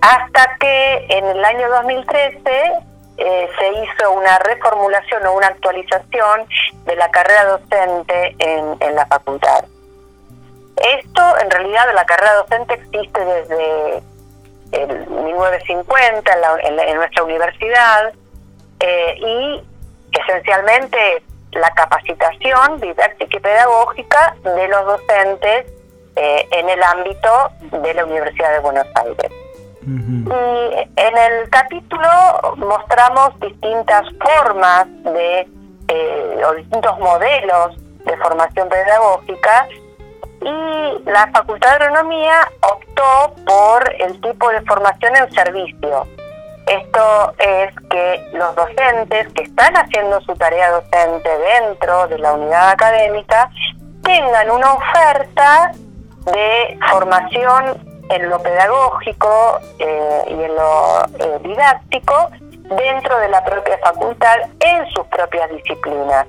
hasta 0.00 0.56
que 0.58 1.06
en 1.10 1.24
el 1.26 1.44
año 1.44 1.68
2013 1.70 2.42
eh, 3.18 3.48
se 3.58 3.68
hizo 3.68 4.12
una 4.12 4.38
reformulación 4.40 5.24
o 5.26 5.34
una 5.34 5.46
actualización 5.46 6.46
de 6.84 6.96
la 6.96 7.10
carrera 7.10 7.44
docente 7.44 8.34
en, 8.38 8.94
la 8.96 9.06
facultad. 9.06 9.64
Esto, 10.76 11.38
en 11.38 11.50
realidad, 11.50 11.86
la 11.94 12.04
carrera 12.04 12.34
docente 12.34 12.74
existe 12.74 13.24
desde 13.24 14.02
el 14.72 15.06
1950 15.06 16.32
en, 16.62 16.96
nuestra 16.96 17.22
universidad 17.24 18.12
eh, 18.80 19.14
y 19.18 19.62
esencialmente 20.12 21.22
la 21.52 21.70
capacitación 21.70 22.80
didáctica 22.80 23.36
y 23.36 23.40
pedagógica 23.40 24.34
de 24.42 24.68
los 24.68 24.84
docentes 24.86 25.66
eh, 26.16 26.48
en 26.50 26.68
el 26.68 26.82
ámbito 26.82 27.50
de 27.82 27.94
la 27.94 28.04
Universidad 28.04 28.52
de 28.52 28.58
Buenos 28.60 28.86
Aires. 28.94 29.30
Y 29.84 29.90
en 30.96 31.18
el 31.18 31.50
capítulo 31.50 32.08
mostramos 32.56 33.38
distintas 33.40 34.06
formas 34.20 34.86
de, 35.02 35.48
eh, 35.88 36.42
o 36.46 36.54
distintos 36.54 36.98
modelos 37.00 37.76
de 38.04 38.16
formación 38.18 38.68
pedagógica 38.68 39.68
y 40.44 41.10
la 41.10 41.30
Facultad 41.32 41.78
de 41.78 41.84
Agronomía 41.84 42.48
optó 42.60 43.34
por 43.44 43.94
el 43.98 44.20
tipo 44.20 44.48
de 44.50 44.60
formación 44.62 45.16
en 45.16 45.32
servicio. 45.32 46.06
Esto 46.66 47.34
es 47.38 47.74
que 47.90 48.30
los 48.34 48.54
docentes 48.54 49.32
que 49.34 49.42
están 49.42 49.74
haciendo 49.76 50.20
su 50.20 50.34
tarea 50.36 50.70
docente 50.70 51.30
dentro 51.60 52.06
de 52.08 52.18
la 52.18 52.34
unidad 52.34 52.70
académica 52.70 53.50
tengan 54.02 54.50
una 54.50 54.74
oferta 54.74 55.72
de 56.26 56.78
formación 56.90 57.92
en 58.10 58.28
lo 58.28 58.38
pedagógico 58.40 59.58
eh, 59.78 60.24
y 60.28 60.32
en 60.32 60.54
lo 60.54 61.04
eh, 61.18 61.38
didáctico 61.42 62.30
dentro 62.76 63.18
de 63.18 63.28
la 63.28 63.44
propia 63.44 63.78
facultad 63.78 64.36
en 64.60 64.86
sus 64.90 65.06
propias 65.06 65.50
disciplinas. 65.50 66.26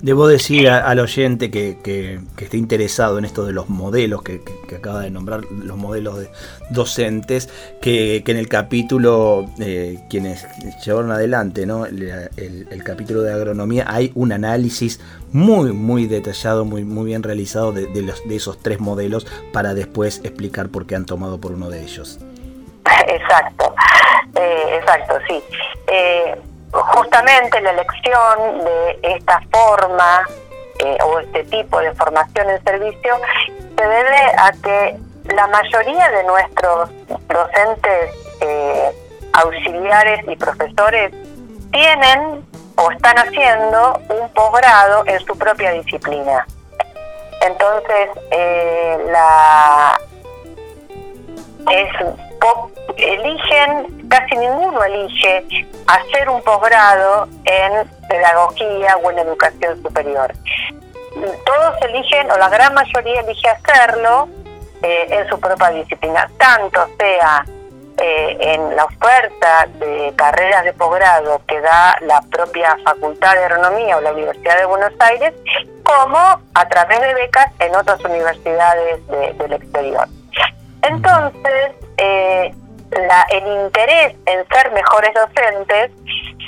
Debo 0.00 0.28
decir 0.28 0.68
al 0.70 1.00
oyente 1.00 1.50
que, 1.50 1.78
que, 1.82 2.20
esté 2.38 2.56
interesado 2.56 3.18
en 3.18 3.24
esto 3.24 3.44
de 3.44 3.52
los 3.52 3.68
modelos 3.68 4.22
que, 4.22 4.40
acaba 4.76 5.00
de 5.00 5.10
nombrar, 5.10 5.40
los 5.50 5.76
modelos 5.76 6.20
de 6.20 6.30
docentes, 6.70 7.48
que, 7.80 8.22
en 8.24 8.36
el 8.36 8.48
capítulo, 8.48 9.46
eh, 9.58 9.98
quienes 10.08 10.46
llevaron 10.84 11.10
adelante 11.10 11.66
¿no? 11.66 11.84
el, 11.86 12.82
capítulo 12.84 13.22
de 13.22 13.32
agronomía, 13.32 13.86
hay 13.88 14.12
un 14.14 14.30
análisis 14.30 15.00
muy, 15.32 15.72
muy 15.72 16.06
detallado, 16.06 16.64
muy, 16.64 16.84
muy 16.84 17.06
bien 17.06 17.24
realizado 17.24 17.72
de, 17.72 18.02
los, 18.02 18.26
de 18.28 18.36
esos 18.36 18.62
tres 18.62 18.78
modelos 18.78 19.26
para 19.52 19.74
después 19.74 20.20
explicar 20.22 20.68
por 20.68 20.86
qué 20.86 20.94
han 20.94 21.06
tomado 21.06 21.40
por 21.40 21.52
uno 21.52 21.70
de 21.70 21.82
ellos. 21.82 22.20
Exacto, 23.08 23.74
eh, 24.36 24.78
exacto, 24.78 25.14
sí. 25.28 25.42
Eh, 25.88 26.34
justamente 26.72 27.60
la 27.60 27.70
elección 27.70 28.64
de 28.64 28.98
esta 29.02 29.40
forma 29.50 30.26
eh, 30.78 30.98
o 31.04 31.18
este 31.20 31.44
tipo 31.44 31.80
de 31.80 31.92
formación 31.92 32.50
en 32.50 32.62
servicio 32.64 33.16
se 33.76 33.86
debe 33.86 34.16
a 34.38 34.52
que 34.62 34.98
la 35.34 35.46
mayoría 35.48 36.08
de 36.10 36.24
nuestros 36.24 36.90
docentes 37.28 38.14
eh, 38.40 38.92
auxiliares 39.32 40.24
y 40.28 40.36
profesores 40.36 41.12
tienen 41.72 42.44
o 42.76 42.90
están 42.90 43.18
haciendo 43.18 44.00
un 44.08 44.28
posgrado 44.30 45.04
en 45.06 45.18
su 45.26 45.36
propia 45.36 45.72
disciplina. 45.72 46.46
Entonces, 47.40 48.10
eh, 48.30 48.98
la 49.10 49.98
es 51.70 51.90
eligen, 52.96 54.08
casi 54.08 54.36
ninguno 54.36 54.82
elige 54.84 55.66
hacer 55.86 56.28
un 56.28 56.42
posgrado 56.42 57.28
en 57.44 57.88
pedagogía 58.08 58.96
o 59.02 59.10
en 59.10 59.18
educación 59.18 59.82
superior. 59.82 60.32
Todos 61.44 61.74
eligen, 61.82 62.30
o 62.30 62.36
la 62.38 62.48
gran 62.48 62.74
mayoría 62.74 63.20
elige 63.20 63.48
hacerlo 63.48 64.28
eh, 64.82 65.06
en 65.10 65.28
su 65.28 65.38
propia 65.40 65.70
disciplina, 65.70 66.30
tanto 66.38 66.86
sea 66.98 67.44
eh, 68.00 68.36
en 68.40 68.76
la 68.76 68.84
oferta 68.84 69.66
de 69.80 70.12
carreras 70.14 70.64
de 70.64 70.72
posgrado 70.72 71.42
que 71.48 71.60
da 71.60 71.96
la 72.02 72.20
propia 72.30 72.76
Facultad 72.84 73.32
de 73.34 73.44
Agronomía 73.44 73.96
o 73.96 74.00
la 74.00 74.12
Universidad 74.12 74.58
de 74.58 74.66
Buenos 74.66 74.92
Aires, 75.00 75.34
como 75.82 76.18
a 76.54 76.68
través 76.68 77.00
de 77.00 77.14
becas 77.14 77.50
en 77.58 77.74
otras 77.74 78.00
universidades 78.04 79.06
del 79.08 79.52
exterior. 79.52 80.06
Entonces, 80.82 81.72
eh, 81.96 82.54
la, 83.06 83.26
el 83.30 83.46
interés 83.64 84.14
en 84.26 84.46
ser 84.48 84.72
mejores 84.72 85.12
docentes 85.14 85.90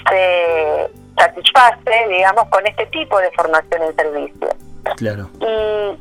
se 0.08 0.90
satisface, 1.16 2.08
digamos, 2.08 2.48
con 2.48 2.66
este 2.66 2.86
tipo 2.86 3.18
de 3.18 3.30
formación 3.32 3.82
en 3.82 3.96
servicio. 3.96 4.48
Claro. 4.96 5.28
Y, 5.40 5.98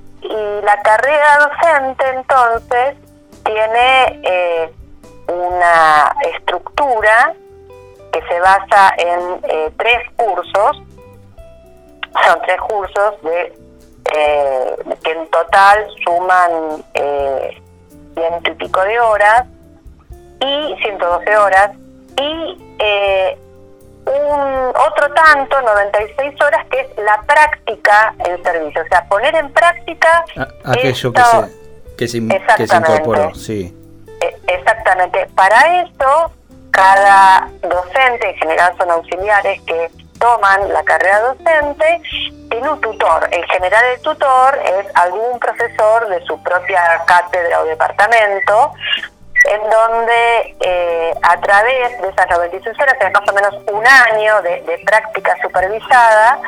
la 0.63 0.81
carrera 0.81 1.37
docente, 1.39 2.05
entonces, 2.13 2.95
tiene 3.43 4.21
eh, 4.23 4.71
una 5.27 6.15
estructura 6.35 7.33
que 8.11 8.21
se 8.27 8.39
basa 8.39 8.93
en 8.97 9.39
eh, 9.43 9.71
tres 9.77 9.99
cursos, 10.17 10.83
son 12.25 12.41
tres 12.45 12.61
cursos 12.61 13.21
de 13.23 13.53
eh, 14.15 14.75
que 15.03 15.11
en 15.11 15.27
total 15.27 15.87
suman 16.03 16.83
eh, 16.93 17.61
ciento 18.15 18.51
y 18.51 18.55
pico 18.55 18.81
de 18.81 18.99
horas 18.99 19.45
y 20.39 20.75
112 20.81 21.37
horas. 21.37 21.71
Y 22.17 22.57
eh, 22.79 23.37
un 24.05 24.73
otro 24.75 25.13
tanto, 25.13 25.61
96 25.61 26.41
horas, 26.41 26.65
que 26.67 26.79
es 26.81 26.87
la 26.97 27.21
práctica 27.23 28.13
en 28.19 28.41
servicio, 28.43 28.81
o 28.81 28.87
sea, 28.87 29.05
poner 29.07 29.35
en 29.35 29.51
práctica 29.51 30.25
aquello 30.65 31.13
que, 31.13 31.21
se, 31.21 31.95
que, 31.95 32.07
se, 32.07 32.27
que 32.57 32.67
se 32.67 32.75
incorporó, 32.75 33.35
sí. 33.35 33.75
E, 34.21 34.37
exactamente, 34.47 35.27
para 35.35 35.83
eso 35.83 36.31
cada 36.71 37.49
docente, 37.61 38.29
en 38.29 38.35
general 38.37 38.73
son 38.77 38.89
auxiliares 38.91 39.61
que 39.61 39.91
toman 40.19 40.71
la 40.73 40.83
carrera 40.83 41.19
docente 41.19 42.01
tiene 42.49 42.69
un 42.69 42.81
tutor. 42.81 43.27
En 43.31 43.43
general 43.43 43.83
el 43.95 44.01
tutor 44.01 44.59
es 44.63 44.87
algún 44.95 45.39
profesor 45.39 46.09
de 46.09 46.23
su 46.25 46.41
propia 46.43 47.01
cátedra 47.05 47.61
o 47.61 47.65
departamento 47.65 48.73
en 49.45 49.61
donde 49.69 50.55
eh, 50.59 51.13
a 51.21 51.39
través 51.39 52.01
de 52.01 52.09
esas 52.09 52.29
96 52.29 52.79
horas, 52.79 52.95
más 53.13 53.29
o 53.29 53.33
menos 53.33 53.55
un 53.71 53.85
año 53.87 54.41
de, 54.41 54.81
práctica 54.85 55.35
supervisada, 55.41 56.39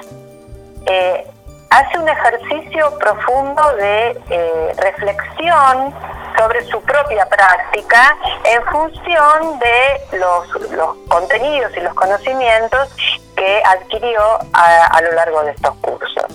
eh, 0.86 1.26
hace 1.70 2.00
un 2.00 2.10
ejercicio 2.10 2.98
profundo 2.98 3.76
de 3.78 4.18
eh, 4.30 4.74
reflexión 4.78 5.94
sobre 6.38 6.64
su 6.66 6.82
propia 6.82 7.26
práctica 7.28 8.16
en 8.46 8.64
función 8.66 9.60
de 9.60 10.18
los, 10.18 10.98
contenidos 11.08 11.72
y 11.78 11.82
los 11.82 11.94
conocimientos 11.94 12.90
que 13.36 13.62
adquirió 13.66 14.22
a, 14.54 15.02
lo 15.02 15.12
largo 15.14 15.44
de 15.44 15.52
estos 15.52 15.76
cursos. 15.78 16.26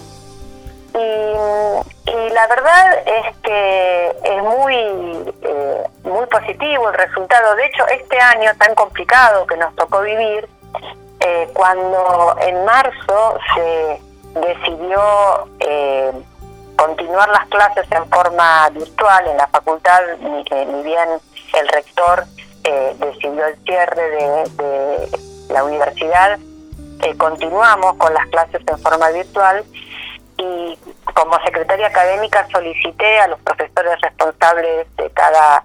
Y, 0.94 1.76
la 2.32 2.46
verdad 2.48 3.02
es 3.06 3.36
que 3.38 4.16
es 4.24 4.42
muy, 4.42 5.34
muy 6.06 6.26
positivo 6.26 6.88
el 6.88 6.94
resultado. 6.94 7.54
De 7.56 7.66
hecho, 7.66 7.86
este 7.88 8.18
año 8.18 8.50
tan 8.58 8.74
complicado 8.74 9.46
que 9.46 9.56
nos 9.56 9.74
tocó 9.76 10.00
vivir, 10.02 10.48
eh, 11.20 11.48
cuando 11.54 12.36
en 12.40 12.64
marzo 12.64 13.38
se 13.54 14.00
decidió 14.40 15.48
eh, 15.60 16.12
continuar 16.76 17.28
las 17.30 17.46
clases 17.48 17.86
en 17.90 18.08
forma 18.10 18.68
virtual 18.70 19.26
en 19.28 19.36
la 19.36 19.46
facultad, 19.48 20.00
ni, 20.20 20.42
bien 20.82 21.08
el 21.54 21.68
rector 21.68 22.24
decidió 22.98 23.46
el 23.46 23.56
cierre 23.64 24.10
de 24.10 25.08
la 25.50 25.62
universidad, 25.62 26.38
continuamos 27.16 27.94
con 27.96 28.12
las 28.12 28.26
clases 28.26 28.60
en 28.66 28.78
forma 28.78 29.08
virtual 29.10 29.64
y 30.38 30.78
como 31.16 31.42
secretaria 31.42 31.86
académica 31.86 32.46
solicité 32.52 33.20
a 33.20 33.28
los 33.28 33.40
profesores 33.40 33.98
responsables 34.02 34.86
de 34.96 35.10
cada 35.10 35.64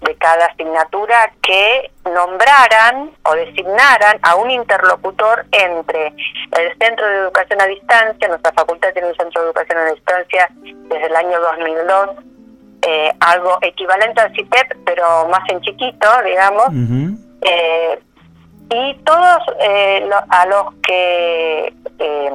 de 0.00 0.14
cada 0.16 0.46
asignatura 0.46 1.32
que 1.42 1.90
nombraran 2.04 3.10
o 3.24 3.34
designaran 3.34 4.18
a 4.22 4.36
un 4.36 4.50
interlocutor 4.50 5.44
entre 5.50 6.08
el 6.08 6.78
Centro 6.78 7.06
de 7.06 7.16
Educación 7.16 7.60
a 7.60 7.66
Distancia, 7.66 8.28
nuestra 8.28 8.52
facultad 8.52 8.92
tiene 8.92 9.08
un 9.08 9.16
Centro 9.16 9.42
de 9.42 9.48
Educación 9.48 9.78
a 9.78 9.92
Distancia 9.92 10.48
desde 10.54 11.06
el 11.06 11.16
año 11.16 11.40
2002, 11.40 12.10
eh, 12.82 13.12
algo 13.18 13.58
equivalente 13.60 14.20
al 14.20 14.32
CITEP, 14.34 14.72
pero 14.86 15.28
más 15.28 15.42
en 15.48 15.60
chiquito, 15.62 16.08
digamos, 16.24 16.66
eh, 17.42 17.98
y 18.70 18.94
todos 19.04 19.42
eh, 19.60 20.08
a 20.28 20.46
los 20.46 20.74
que 20.82 21.74
eh, 21.98 22.32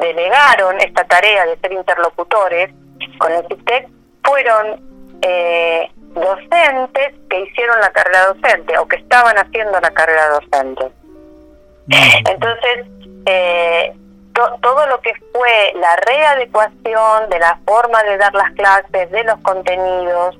delegaron 0.00 0.80
esta 0.80 1.04
tarea 1.04 1.46
de 1.46 1.56
ser 1.58 1.72
interlocutores 1.72 2.70
con 3.18 3.32
el 3.32 3.46
CITEC 3.48 3.88
fueron 4.24 4.80
eh, 5.22 5.90
docentes 6.14 7.14
que 7.28 7.40
hicieron 7.40 7.80
la 7.80 7.90
carrera 7.90 8.26
docente 8.26 8.78
o 8.78 8.86
que 8.86 8.96
estaban 8.96 9.36
haciendo 9.36 9.80
la 9.80 9.90
carrera 9.90 10.28
docente. 10.28 10.90
Entonces, 11.88 12.86
todo 14.62 14.86
lo 14.86 15.00
que 15.00 15.12
fue 15.32 15.72
la 15.74 15.96
readecuación 15.96 17.28
de 17.28 17.38
la 17.38 17.58
forma 17.66 18.02
de 18.04 18.16
dar 18.16 18.34
las 18.34 18.50
clases, 18.52 19.10
de 19.10 19.24
los 19.24 19.38
contenidos, 19.40 20.38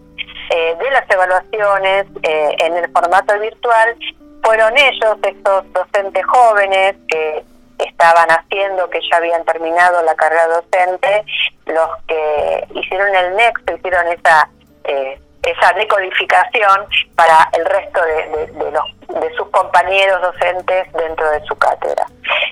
de 0.50 0.90
las 0.90 1.08
evaluaciones 1.10 2.06
en 2.22 2.76
el 2.76 2.90
formato 2.92 3.38
virtual, 3.38 3.96
fueron 4.42 4.76
ellos, 4.76 5.16
estos 5.22 5.72
docentes 5.72 6.24
jóvenes 6.26 6.96
que 7.08 7.44
estaban 7.78 8.28
haciendo, 8.28 8.88
que 8.90 9.00
ya 9.10 9.16
habían 9.16 9.44
terminado 9.44 10.02
la 10.02 10.14
carrera 10.14 10.46
docente, 10.48 11.24
los 11.66 11.88
que 12.06 12.66
hicieron 12.74 13.14
el 13.14 13.36
nexo, 13.36 13.74
hicieron 13.76 14.08
esa 14.08 14.48
eh, 14.84 15.18
esa 15.44 15.72
decodificación 15.74 16.86
para 17.14 17.48
el 17.52 17.64
resto 17.66 18.00
de, 18.02 18.46
de, 18.46 18.70
los, 18.70 19.20
de 19.20 19.36
sus 19.36 19.48
compañeros 19.50 20.22
docentes 20.22 20.90
dentro 20.92 21.30
de 21.30 21.44
su 21.44 21.54
cátedra. 21.56 22.06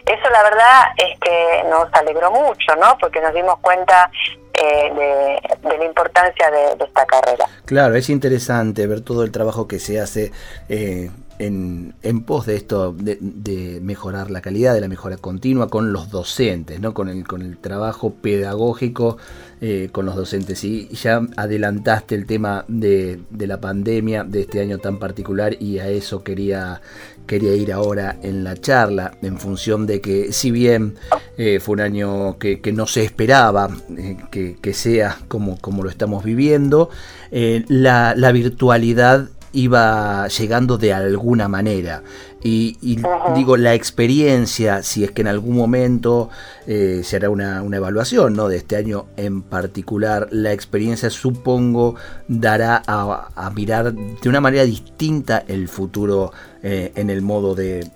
Eso 0.05 0.31
la 0.31 0.43
verdad 0.43 0.85
es 0.97 1.19
que 1.21 1.65
nos 1.71 1.89
alegró 1.95 2.31
mucho, 2.31 2.75
¿no? 2.77 2.97
Porque 2.99 3.21
nos 3.21 3.33
dimos 3.33 3.59
cuenta 3.61 4.11
eh, 4.55 4.93
de, 4.95 5.79
la 5.79 5.85
importancia 5.85 6.51
de, 6.51 6.85
esta 6.85 7.07
carrera. 7.07 7.47
Claro, 7.65 7.95
es 7.95 8.11
interesante 8.11 8.87
ver 8.87 9.01
todo 9.01 9.25
el 9.25 9.33
trabajo 9.33 9.67
que 9.67 9.79
se 9.79 9.99
hace 9.99 10.31
eh, 10.69 11.11
en, 11.47 12.21
pos 12.25 12.47
de 12.47 12.57
esto, 12.57 12.93
de, 12.93 13.81
mejorar 13.83 14.31
la 14.31 14.41
calidad, 14.41 14.75
de 14.75 14.81
la 14.81 14.89
mejora 14.89 15.17
continua 15.17 15.69
con 15.69 15.93
los 15.93 16.11
docentes, 16.11 16.81
¿no? 16.81 16.95
con, 16.95 17.09
el, 17.09 17.27
con 17.27 17.43
el 17.43 17.59
trabajo 17.59 18.15
pedagógico 18.15 19.17
eh, 19.61 19.89
con 19.91 20.07
los 20.07 20.15
docentes. 20.15 20.63
Y 20.65 20.89
ya 20.89 21.21
adelantaste 21.37 22.15
el 22.15 22.27
tema 22.27 22.65
de, 22.69 23.21
de, 23.31 23.47
la 23.47 23.61
pandemia 23.61 24.25
de 24.25 24.43
este 24.43 24.61
año 24.61 24.79
tan 24.79 24.99
particular 24.99 25.57
y 25.61 25.79
a 25.79 25.89
eso 25.89 26.23
quería, 26.23 26.81
quería 27.27 27.55
ir 27.55 27.73
ahora 27.73 28.17
en 28.23 28.45
la 28.45 28.57
charla, 28.57 29.17
en 29.23 29.39
función 29.39 29.87
de 29.87 30.01
que 30.01 30.33
si 30.33 30.51
bien 30.51 30.95
eh, 31.37 31.59
fue 31.61 31.75
un 31.75 31.81
año 31.81 32.39
que, 32.39 32.61
no 32.73 32.87
se 32.87 33.05
esperaba 33.05 33.69
eh, 33.97 34.17
que, 34.31 34.75
sea 34.75 35.19
como, 35.29 35.59
como 35.59 35.83
lo 35.83 35.91
estamos 35.91 36.25
viviendo, 36.25 36.89
la 37.31 38.33
virtualidad 38.33 39.29
iba 39.53 40.29
llegando 40.29 40.79
de 40.79 40.93
alguna 40.93 41.49
manera. 41.49 42.03
Y, 42.45 42.99
digo, 43.37 43.57
la 43.57 43.75
experiencia, 43.75 44.83
si 44.83 45.05
es 45.05 45.13
que 45.13 45.23
en 45.23 45.29
algún 45.29 45.57
momento 45.57 46.29
eh, 46.67 47.03
se 47.05 47.17
hará 47.17 47.31
una, 47.31 47.63
evaluación 47.65 48.35
¿no? 48.35 48.49
de 48.49 48.57
este 48.57 48.77
año 48.77 49.07
en 49.17 49.43
particular, 49.43 50.29
la 50.33 50.53
experiencia 50.53 51.09
supongo 51.11 51.95
dará 52.27 52.83
a, 52.87 53.51
mirar 53.55 53.93
de 53.93 54.29
una 54.29 54.41
manera 54.41 54.65
distinta 54.65 55.45
el 55.47 55.69
futuro 55.69 56.33
eh, 56.65 56.93
en 56.97 57.11
el 57.11 57.23
modo 57.23 57.55
de, 57.55 57.89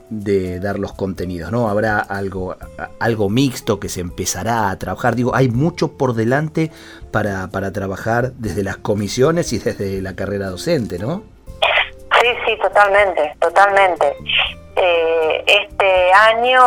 dar 0.60 0.78
los 0.78 0.92
contenidos. 0.92 1.50
¿no? 1.50 1.68
Habrá 1.68 1.98
algo, 1.98 2.56
algo 3.00 3.28
mixto 3.28 3.80
que 3.80 3.88
se 3.88 4.00
empezará 4.00 4.70
a 4.70 4.78
trabajar. 4.78 5.16
Digo, 5.16 5.34
hay 5.34 5.48
mucho 5.48 5.92
por 5.92 6.14
delante 6.14 6.70
para, 7.10 7.48
para 7.48 7.72
trabajar 7.72 8.32
desde 8.38 8.62
las 8.62 8.76
comisiones 8.76 9.52
y 9.52 9.58
desde 9.58 10.00
la 10.02 10.14
carrera 10.14 10.50
docente, 10.50 11.00
¿no? 11.00 11.36
Sí, 12.26 12.32
sí, 12.44 12.58
totalmente, 12.58 13.36
totalmente. 13.38 14.16
Eh, 14.74 15.44
este 15.46 16.12
año 16.12 16.60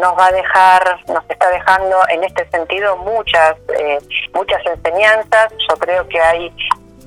nos 0.00 0.18
va 0.18 0.26
a 0.28 0.32
dejar, 0.32 1.00
nos 1.06 1.22
está 1.28 1.50
dejando 1.50 1.96
en 2.08 2.24
este 2.24 2.48
sentido 2.48 2.96
muchas, 2.96 3.56
eh, 3.78 3.98
muchas 4.32 4.64
enseñanzas. 4.64 5.52
Yo 5.68 5.76
creo 5.76 6.08
que 6.08 6.18
hay 6.18 6.50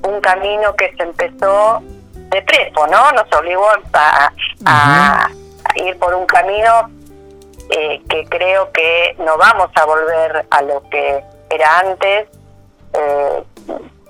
un 0.04 0.20
camino 0.20 0.72
que 0.76 0.94
se 0.96 1.02
empezó 1.02 1.82
de 2.12 2.42
prepo, 2.42 2.86
¿no? 2.86 3.10
Nos 3.10 3.32
obligó 3.32 3.68
a, 3.94 5.28
ir 5.74 5.98
por 5.98 6.14
un 6.14 6.26
camino 6.26 6.88
eh, 7.70 8.00
que 8.08 8.24
creo 8.26 8.70
que 8.70 9.16
no 9.18 9.36
vamos 9.36 9.70
a 9.74 9.84
volver 9.84 10.46
a 10.48 10.62
lo 10.62 10.80
que 10.90 11.24
era 11.50 11.80
antes 11.80 12.28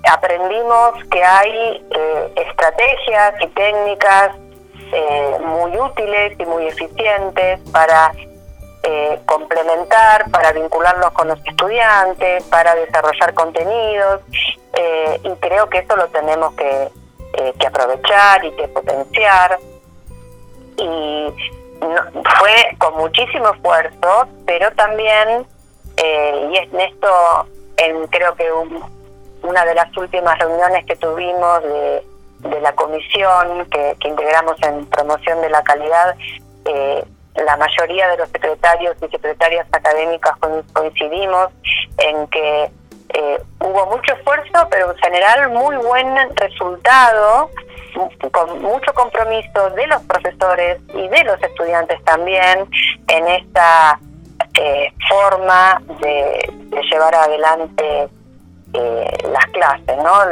aprendimos 0.04 1.04
que 1.10 1.22
hay 1.22 1.84
eh, 1.90 2.32
estrategias 2.36 3.34
y 3.40 3.46
técnicas 3.48 4.36
eh, 4.92 5.36
muy 5.44 5.76
útiles 5.76 6.38
y 6.38 6.44
muy 6.46 6.66
eficientes 6.68 7.60
para 7.70 8.12
eh, 8.82 9.20
complementar, 9.26 10.30
para 10.30 10.52
vincularnos 10.52 11.10
con 11.10 11.28
los 11.28 11.38
estudiantes, 11.44 12.44
para 12.44 12.74
desarrollar 12.74 13.34
contenidos 13.34 14.20
y 15.22 15.30
creo 15.40 15.70
que 15.70 15.78
eso 15.78 15.96
lo 15.96 16.06
tenemos 16.08 16.52
que, 16.54 16.90
que 17.58 17.66
aprovechar 17.66 18.44
y 18.44 18.52
que 18.52 18.68
potenciar. 18.68 19.58
Y 20.76 21.32
fue 21.80 22.76
con 22.78 22.94
muchísimo 22.98 23.54
esfuerzo, 23.54 24.28
pero 24.44 24.70
también, 24.72 25.46
y 25.96 26.56
en 26.58 26.80
esto 26.80 27.46
en, 27.78 28.06
creo 28.08 28.34
que 28.34 28.52
un, 28.52 28.95
una 29.46 29.64
de 29.64 29.74
las 29.74 29.96
últimas 29.96 30.38
reuniones 30.38 30.84
que 30.86 30.96
tuvimos 30.96 31.62
de, 31.62 32.02
la 32.60 32.72
comisión 32.72 33.66
que, 33.70 33.96
integramos 34.04 34.56
en 34.62 34.86
promoción 34.86 35.40
de 35.40 35.50
la 35.50 35.62
calidad, 35.62 36.16
eh, 36.64 37.04
la 37.44 37.56
mayoría 37.56 38.08
de 38.08 38.18
los 38.18 38.28
secretarios 38.30 38.96
y 39.02 39.08
secretarias 39.08 39.66
académicas 39.72 40.36
coincidimos 40.72 41.48
en 41.98 42.26
que 42.28 42.70
eh, 43.14 43.42
hubo 43.60 43.86
mucho 43.86 44.14
esfuerzo, 44.14 44.68
pero 44.70 44.90
en 44.90 44.98
general 44.98 45.50
muy 45.50 45.76
buen 45.76 46.36
resultado, 46.36 47.50
con 48.32 48.62
mucho 48.62 48.92
compromiso 48.94 49.70
de 49.70 49.86
los 49.86 50.02
profesores 50.02 50.80
y 50.94 51.08
de 51.08 51.24
los 51.24 51.42
estudiantes 51.42 52.02
también 52.04 52.68
en 53.08 53.28
esta 53.28 53.98
eh, 54.54 54.92
forma 55.08 55.82
de, 56.00 56.52
de 56.70 56.82
llevar 56.90 57.14
adelante 57.14 58.08
eh, 58.76 59.18
las 59.30 59.46
clases, 59.46 59.96
¿no? 59.96 60.24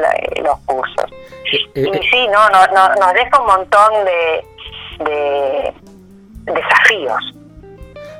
los 0.42 0.58
cursos. 0.66 1.10
Eh, 1.52 1.58
eh, 1.74 1.90
y 1.92 2.06
sí, 2.08 2.28
no, 2.28 2.48
no, 2.50 2.66
nos 2.94 3.12
deja 3.12 3.40
un 3.40 3.46
montón 3.46 4.04
de, 4.04 4.44
de 5.04 5.74
desafíos. 6.52 7.22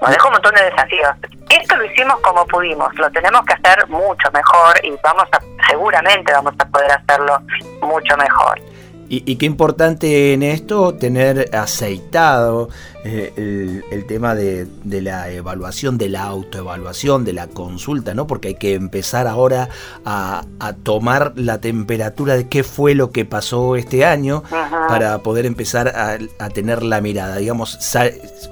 nos 0.00 0.10
dejó 0.10 0.28
un 0.28 0.34
montón 0.34 0.54
de 0.54 0.64
desafíos. 0.64 1.10
Esto 1.50 1.76
lo 1.76 1.84
hicimos 1.84 2.18
como 2.20 2.46
pudimos, 2.46 2.94
lo 2.96 3.10
tenemos 3.10 3.44
que 3.44 3.54
hacer 3.54 3.86
mucho 3.88 4.30
mejor 4.32 4.84
y 4.84 4.90
vamos 5.02 5.28
a, 5.32 5.38
seguramente 5.68 6.32
vamos 6.32 6.54
a 6.58 6.64
poder 6.66 6.90
hacerlo 6.92 7.38
mucho 7.82 8.16
mejor. 8.16 8.60
Y, 9.08 9.36
qué 9.36 9.46
importante 9.46 10.32
en 10.32 10.42
esto 10.42 10.94
tener 10.94 11.54
aceitado 11.54 12.70
eh, 13.04 13.82
el, 13.90 14.06
tema 14.06 14.34
de, 14.34 14.66
la 14.84 15.30
evaluación, 15.30 15.98
de 15.98 16.08
la 16.08 16.24
autoevaluación, 16.24 17.24
de 17.24 17.34
la 17.34 17.48
consulta, 17.48 18.14
¿no? 18.14 18.26
Porque 18.26 18.48
hay 18.48 18.54
que 18.54 18.74
empezar 18.74 19.26
ahora 19.26 19.68
a, 20.04 20.44
tomar 20.82 21.34
la 21.36 21.60
temperatura 21.60 22.34
de 22.34 22.48
qué 22.48 22.64
fue 22.64 22.94
lo 22.94 23.10
que 23.10 23.24
pasó 23.24 23.76
este 23.76 24.04
año 24.04 24.42
para 24.88 25.18
poder 25.18 25.46
empezar 25.46 25.88
a, 25.88 26.48
tener 26.50 26.82
la 26.82 27.00
mirada. 27.00 27.36
Digamos, 27.36 27.78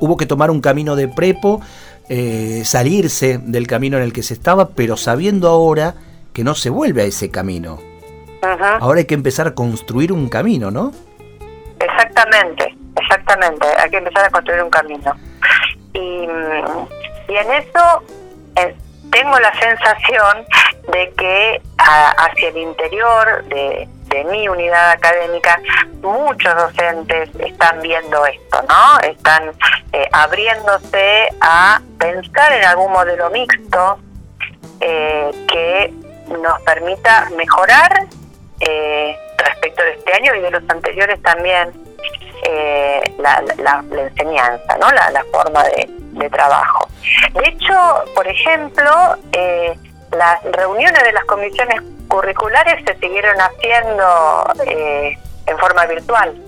hubo 0.00 0.16
que 0.16 0.26
tomar 0.26 0.50
un 0.50 0.60
camino 0.60 0.96
de 0.96 1.08
prepo, 1.08 1.60
eh, 2.08 2.62
salirse 2.64 3.38
del 3.38 3.66
camino 3.66 3.96
en 3.96 4.02
el 4.02 4.12
que 4.12 4.22
se 4.22 4.34
estaba, 4.34 4.70
pero 4.70 4.96
sabiendo 4.96 5.48
ahora 5.48 5.94
que 6.32 6.44
no 6.44 6.54
se 6.54 6.70
vuelve 6.70 7.02
a 7.02 7.06
ese 7.06 7.30
camino. 7.30 7.91
Ahora 8.42 8.98
hay 8.98 9.04
que 9.04 9.14
empezar 9.14 9.46
a 9.46 9.54
construir 9.54 10.12
un 10.12 10.28
camino, 10.28 10.70
¿no? 10.70 10.92
Exactamente, 11.78 12.74
exactamente. 13.00 13.66
Hay 13.78 13.90
que 13.90 13.98
empezar 13.98 14.24
a 14.24 14.30
construir 14.30 14.62
un 14.62 14.70
camino. 14.70 15.14
Y, 15.92 16.24
en 16.24 17.50
eso 17.52 18.02
eh, 18.56 18.76
tengo 19.10 19.38
la 19.38 19.52
sensación 19.58 20.44
de 20.92 21.12
que 21.16 21.62
hacia 21.78 22.48
el 22.48 22.56
interior 22.56 23.44
de, 23.44 23.88
mi 24.30 24.46
unidad 24.46 24.90
académica 24.90 25.58
muchos 26.02 26.54
docentes 26.54 27.30
están 27.38 27.80
viendo 27.80 28.26
esto, 28.26 28.62
¿no? 28.68 29.00
Están 29.00 29.52
eh, 29.92 30.06
abriéndose 30.12 31.28
a 31.40 31.80
pensar 31.98 32.52
en 32.52 32.62
algún 32.62 32.92
modelo 32.92 33.30
mixto 33.30 33.98
eh, 34.80 35.30
que 35.48 35.94
nos 36.28 36.60
permita 36.60 37.30
mejorar 37.38 38.06
eh, 38.64 39.16
respecto 39.38 39.82
de 39.82 39.90
este 39.92 40.12
año 40.14 40.34
y 40.36 40.40
de 40.40 40.50
los 40.52 40.62
anteriores 40.68 41.20
también 41.22 41.72
eh, 42.44 43.02
la, 43.18 43.42
enseñanza, 43.90 44.78
¿no? 44.78 44.88
la, 44.90 45.24
forma 45.32 45.64
de, 45.64 46.30
trabajo. 46.30 46.86
De 47.34 47.48
hecho, 47.48 47.74
por 48.14 48.26
ejemplo, 48.28 49.16
eh, 49.32 49.76
las 50.12 50.42
reuniones 50.44 51.02
de 51.02 51.12
las 51.12 51.24
comisiones 51.24 51.82
curriculares 52.06 52.84
se 52.86 52.94
siguieron 52.98 53.36
haciendo 53.40 54.44
en 54.66 55.58
forma 55.58 55.86
virtual. 55.86 56.40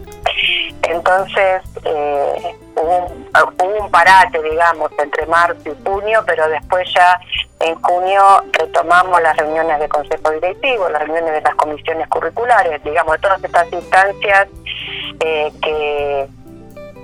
Entonces, 0.83 1.62
hubo, 1.85 3.07
un, 3.07 3.29
hubo 3.59 3.85
un 3.85 3.90
parate, 3.90 4.40
digamos, 4.42 4.92
entre 4.98 5.27
marzo 5.27 5.62
y 5.64 5.85
junio, 5.85 6.22
pero 6.27 6.48
después 6.48 6.88
ya 6.94 7.18
en 7.60 7.74
junio 7.82 8.42
retomamos 8.52 9.20
las 9.22 9.36
reuniones 9.36 9.78
de 9.78 9.88
consejo 9.88 10.30
directivo, 10.30 10.88
las 10.88 11.02
reuniones 11.02 11.32
de 11.32 11.40
las 11.40 11.54
comisiones 11.54 12.08
curriculares, 12.08 12.82
digamos, 12.82 13.12
de 13.14 13.18
todas 13.20 13.44
estas 13.44 13.72
instancias 13.72 14.48
eh, 15.20 15.52
que 15.62 16.28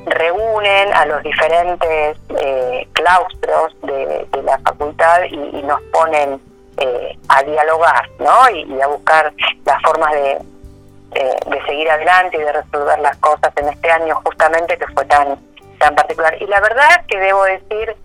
reúnen 0.06 0.92
a 0.94 1.06
los 1.06 1.22
diferentes 1.22 2.18
eh, 2.40 2.88
claustros 2.92 3.76
de, 3.82 4.26
la 4.42 4.58
facultad 4.58 5.22
y, 5.30 5.62
nos 5.62 5.80
ponen 5.92 6.40
eh, 6.78 7.16
a 7.28 7.42
dialogar, 7.42 8.08
¿no? 8.18 8.50
Y, 8.50 8.80
a 8.80 8.86
buscar 8.86 9.32
las 9.64 9.82
formas 9.82 10.12
de, 10.12 10.38
de 11.12 11.62
seguir 11.66 11.90
adelante 11.90 12.38
y 12.38 12.40
de 12.40 12.52
resolver 12.52 12.98
las 13.00 13.16
cosas 13.18 13.52
en 13.56 13.68
este 13.68 13.90
año 13.90 14.20
justamente 14.24 14.76
que 14.78 14.86
fue 14.88 15.04
tan 15.04 15.38
tan 15.80 15.94
particular. 15.94 16.36
Y 16.40 16.46
la 16.46 16.60
verdad 16.60 17.04
que 17.08 17.18
debo 17.18 17.42
decir 17.44 17.96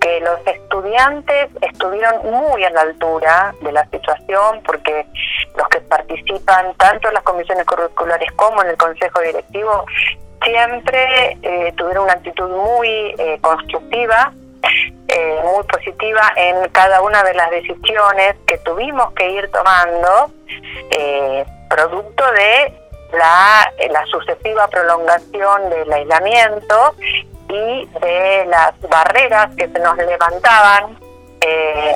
que 0.00 0.20
los 0.20 0.38
estudiantes 0.46 1.50
estuvieron 1.60 2.24
muy 2.24 2.64
a 2.64 2.70
la 2.70 2.82
altura 2.82 3.54
de 3.60 3.72
la 3.72 3.84
situación 3.86 4.62
porque 4.64 5.06
los 5.56 5.68
que 5.68 5.80
participan 5.80 6.74
tanto 6.74 7.08
en 7.08 7.14
las 7.14 7.22
comisiones 7.22 7.64
curriculares 7.64 8.30
como 8.32 8.62
en 8.62 8.70
el 8.70 8.76
consejo 8.76 9.20
directivo 9.20 9.84
siempre 10.42 11.38
eh, 11.42 11.72
tuvieron 11.76 12.04
una 12.04 12.14
actitud 12.14 12.48
muy 12.48 12.88
eh, 13.18 13.38
constructiva, 13.40 14.32
eh, 15.08 15.40
muy 15.44 15.64
positiva 15.64 16.22
en 16.36 16.68
cada 16.70 17.02
una 17.02 17.22
de 17.24 17.34
las 17.34 17.50
decisiones 17.50 18.36
que 18.46 18.58
tuvimos 18.58 19.12
que 19.12 19.30
ir 19.30 19.50
tomando, 19.50 20.30
producto 21.68 22.24
de 22.32 22.72
la 23.12 24.06
sucesiva 24.10 24.68
prolongación 24.68 25.70
del 25.70 25.92
aislamiento 25.92 26.94
y 27.48 27.86
de 28.00 28.46
las 28.46 28.78
barreras 28.88 29.54
que 29.56 29.68
se 29.68 29.78
nos 29.78 29.96
levantaban 29.96 30.98
eh, 31.40 31.94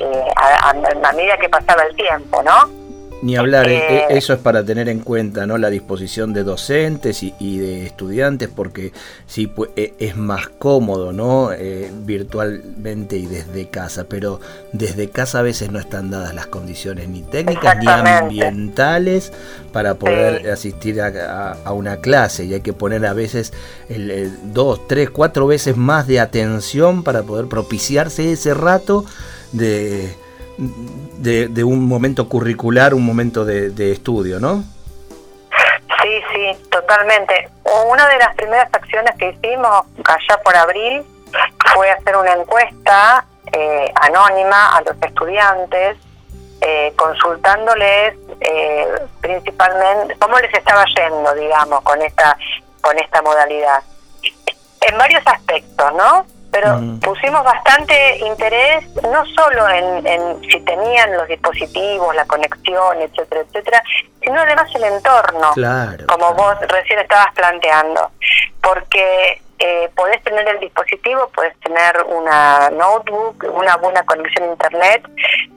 eh, 0.00 0.24
a, 0.36 1.12
medida 1.12 1.36
que 1.38 1.48
pasaba 1.48 1.82
el 1.82 1.94
tiempo, 1.96 2.42
¿no? 2.42 2.81
Ni 3.22 3.36
hablar, 3.36 3.68
eh, 3.68 4.06
eso 4.10 4.32
es 4.32 4.40
para 4.40 4.64
tener 4.64 4.88
en 4.88 4.98
cuenta 4.98 5.46
¿no? 5.46 5.56
la 5.56 5.70
disposición 5.70 6.32
de 6.32 6.42
docentes 6.42 7.22
y, 7.22 7.58
de 7.58 7.86
estudiantes, 7.86 8.48
porque 8.48 8.92
sí 9.26 9.46
pues, 9.46 9.70
es 9.76 10.16
más 10.16 10.48
cómodo 10.48 11.12
¿no? 11.12 11.50
virtualmente 12.04 13.16
y 13.16 13.26
desde 13.26 13.68
casa, 13.68 14.06
pero 14.08 14.40
desde 14.72 15.08
casa 15.08 15.38
a 15.38 15.42
veces 15.42 15.70
no 15.70 15.78
están 15.78 16.10
dadas 16.10 16.34
las 16.34 16.48
condiciones 16.48 17.08
ni 17.08 17.22
técnicas 17.22 17.78
ni 17.78 17.86
ambientales 17.88 19.32
para 19.72 19.94
poder 19.94 20.50
asistir 20.50 21.00
a, 21.00 21.72
una 21.72 21.98
clase 21.98 22.44
y 22.44 22.54
hay 22.54 22.60
que 22.60 22.72
poner 22.72 23.06
a 23.06 23.12
veces 23.12 23.52
el, 23.88 24.32
dos, 24.52 24.86
tres, 24.88 25.10
cuatro 25.10 25.46
veces 25.46 25.76
más 25.76 26.06
de 26.06 26.20
atención 26.20 27.02
para 27.02 27.22
poder 27.22 27.46
propiciarse 27.46 28.32
ese 28.32 28.54
rato 28.54 29.04
de 29.52 30.14
de, 30.58 31.64
un 31.64 31.86
momento 31.86 32.28
curricular, 32.28 32.94
un 32.94 33.04
momento 33.04 33.44
de, 33.44 33.92
estudio, 33.92 34.40
¿no? 34.40 34.64
Sí, 36.02 36.20
sí, 36.34 36.68
totalmente. 36.70 37.48
Una 37.88 38.08
de 38.08 38.18
las 38.18 38.34
primeras 38.34 38.68
acciones 38.72 39.14
que 39.18 39.30
hicimos 39.30 39.86
allá 40.04 40.42
por 40.42 40.56
abril 40.56 41.02
fue 41.74 41.90
hacer 41.90 42.16
una 42.16 42.32
encuesta 42.32 43.24
eh, 43.52 43.92
anónima 43.94 44.76
a 44.76 44.82
los 44.82 44.96
estudiantes, 45.00 45.96
eh, 46.60 46.92
consultándoles 46.96 48.14
eh, 48.40 48.86
principalmente 49.20 50.16
cómo 50.18 50.38
les 50.38 50.52
estaba 50.54 50.84
yendo, 50.96 51.34
digamos, 51.34 51.80
con 51.82 52.00
esta 52.02 52.36
con 52.80 52.98
esta 52.98 53.22
modalidad. 53.22 53.82
En 54.80 54.98
varios 54.98 55.22
aspectos, 55.26 55.92
¿no? 55.94 56.26
Pero 56.52 56.76
mm. 56.76 57.00
pusimos 57.00 57.42
bastante 57.42 58.18
interés 58.18 58.84
no 59.02 59.24
solo 59.34 59.68
en, 59.70 60.40
si 60.42 60.60
tenían 60.60 61.16
los 61.16 61.26
dispositivos, 61.26 62.14
la 62.14 62.26
conexión, 62.26 63.00
etcétera, 63.00 63.40
etcétera, 63.40 63.82
sino 64.22 64.38
además 64.38 64.70
el 64.74 64.84
entorno, 64.84 65.50
como 66.06 66.34
vos 66.34 66.54
recién 66.68 66.98
estabas 66.98 67.32
planteando, 67.34 68.10
porque 68.62 69.40
eh, 69.58 69.90
podés 69.96 70.22
tener 70.24 70.46
el 70.46 70.60
dispositivo, 70.60 71.28
podés 71.34 71.58
tener 71.60 72.02
una 72.06 72.68
notebook, 72.70 73.44
una 73.54 73.76
buena 73.78 74.04
conexión 74.04 74.50
a 74.50 74.52
internet, 74.52 75.08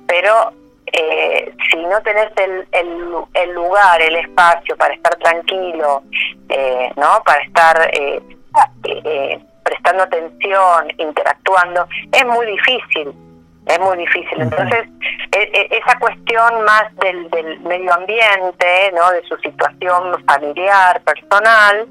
pero 0.08 0.54
eh, 0.94 1.54
si 1.70 1.78
no 1.78 2.02
tenés 2.04 2.32
el, 2.38 2.66
el, 2.72 3.52
lugar, 3.52 4.02
el 4.02 4.16
espacio 4.16 4.78
para 4.78 4.94
estar 4.94 5.14
tranquilo, 5.18 6.04
eh, 6.48 6.90
¿no? 6.96 7.22
Para 7.26 7.44
estar 7.44 7.90
eh, 7.94 8.22
eh 8.86 9.40
prestando 9.65 10.04
atención, 10.04 10.88
interactuando, 10.97 11.88
es 12.12 12.25
muy 12.25 12.45
difícil, 12.45 13.12
es 13.65 13.80
muy 13.80 13.97
difícil. 13.97 14.41
Entonces, 14.41 14.88
e, 15.32 15.39
e, 15.41 15.78
esa 15.78 15.97
cuestión 15.97 16.63
más 16.63 16.95
del, 16.97 17.30
del 17.32 17.60
medio 17.62 17.91
ambiente, 17.93 18.91
¿no? 18.93 19.10
de 19.12 19.23
su 19.23 19.36
situación 19.38 20.23
familiar, 20.25 21.01
personal, 21.01 21.88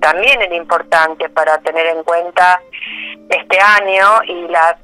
también 0.00 0.40
es 0.40 0.52
importante 0.52 1.28
para 1.30 1.58
tener 1.58 1.86
en 1.86 2.04
cuenta 2.04 2.60
este 3.28 3.58
año 3.60 4.22
y 4.24 4.48
la 4.48 4.78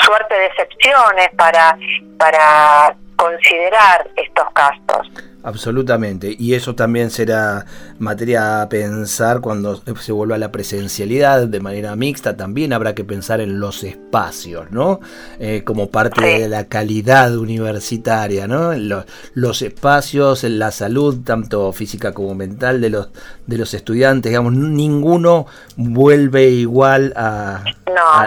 suerte 0.00 0.34
de 0.34 0.46
excepciones 0.46 1.28
para, 1.36 1.76
para 2.18 2.94
considerar 3.16 4.10
estos 4.16 4.44
casos. 4.52 5.10
Absolutamente, 5.46 6.34
y 6.36 6.54
eso 6.54 6.74
también 6.74 7.08
será 7.08 7.66
materia 8.00 8.62
a 8.62 8.68
pensar 8.68 9.40
cuando 9.40 9.80
se 9.94 10.10
vuelva 10.10 10.34
a 10.34 10.38
la 10.38 10.50
presencialidad 10.50 11.46
de 11.46 11.60
manera 11.60 11.94
mixta, 11.94 12.36
también 12.36 12.72
habrá 12.72 12.96
que 12.96 13.04
pensar 13.04 13.40
en 13.40 13.60
los 13.60 13.84
espacios, 13.84 14.72
¿no? 14.72 14.98
Eh, 15.38 15.62
como 15.62 15.88
parte 15.88 16.40
de 16.40 16.48
la 16.48 16.64
calidad 16.64 17.36
universitaria, 17.36 18.48
¿no? 18.48 18.74
Los, 18.74 19.04
los 19.34 19.62
espacios, 19.62 20.42
la 20.42 20.72
salud, 20.72 21.22
tanto 21.22 21.72
física 21.72 22.12
como 22.12 22.34
mental 22.34 22.80
de 22.80 22.90
los, 22.90 23.10
de 23.46 23.56
los 23.56 23.72
estudiantes, 23.72 24.30
digamos, 24.30 24.52
ninguno 24.52 25.46
vuelve 25.76 26.48
igual 26.48 27.12
a, 27.14 27.62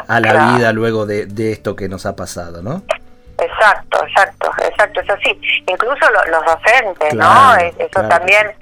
a, 0.07 0.19
la 0.21 0.55
vida 0.55 0.71
luego 0.71 1.05
de, 1.05 1.25
de 1.25 1.51
esto 1.51 1.75
que 1.75 1.89
nos 1.89 2.05
ha 2.05 2.15
pasado, 2.15 2.61
¿no? 2.63 2.83
Exacto, 3.41 4.05
exacto, 4.05 4.51
exacto, 4.63 5.01
eso 5.01 5.15
sí. 5.23 5.63
Incluso 5.67 6.05
los 6.29 6.45
docentes, 6.45 7.13
¿no? 7.13 7.55
Eso 7.55 8.07
también 8.07 8.53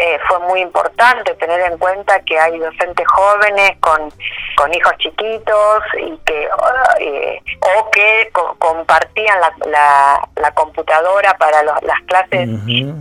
eh, 0.00 0.16
fue 0.28 0.38
muy 0.38 0.60
importante 0.60 1.34
tener 1.34 1.60
en 1.72 1.76
cuenta 1.76 2.20
que 2.20 2.38
hay 2.38 2.56
docentes 2.56 3.04
jóvenes 3.08 3.72
con, 3.80 4.12
con 4.56 4.72
hijos 4.72 4.92
chiquitos 4.98 5.82
y 6.00 6.16
que 6.18 6.48
eh, 7.00 7.42
o 7.76 7.90
que 7.90 8.30
compartían 8.58 9.40
la, 9.66 10.20
la, 10.36 10.52
computadora 10.52 11.36
para 11.36 11.64
las 11.64 12.00
clases 12.06 12.48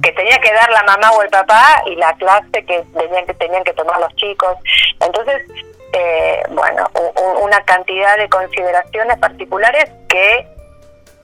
que 0.01 0.11
tenía 0.11 0.39
que 0.39 0.51
dar 0.51 0.71
la 0.71 0.81
mamá 0.83 1.11
o 1.11 1.21
el 1.21 1.29
papá 1.29 1.83
y 1.85 1.95
la 1.97 2.13
clase 2.13 2.65
que 2.65 2.83
tenían 2.97 3.27
que 3.27 3.33
tenían 3.35 3.63
que 3.63 3.73
tomar 3.73 3.99
los 3.99 4.15
chicos 4.15 4.57
entonces 4.99 5.43
eh, 5.93 6.41
bueno 6.49 6.89
una 7.41 7.61
cantidad 7.61 8.17
de 8.17 8.27
consideraciones 8.27 9.19
particulares 9.19 9.85
que 10.09 10.56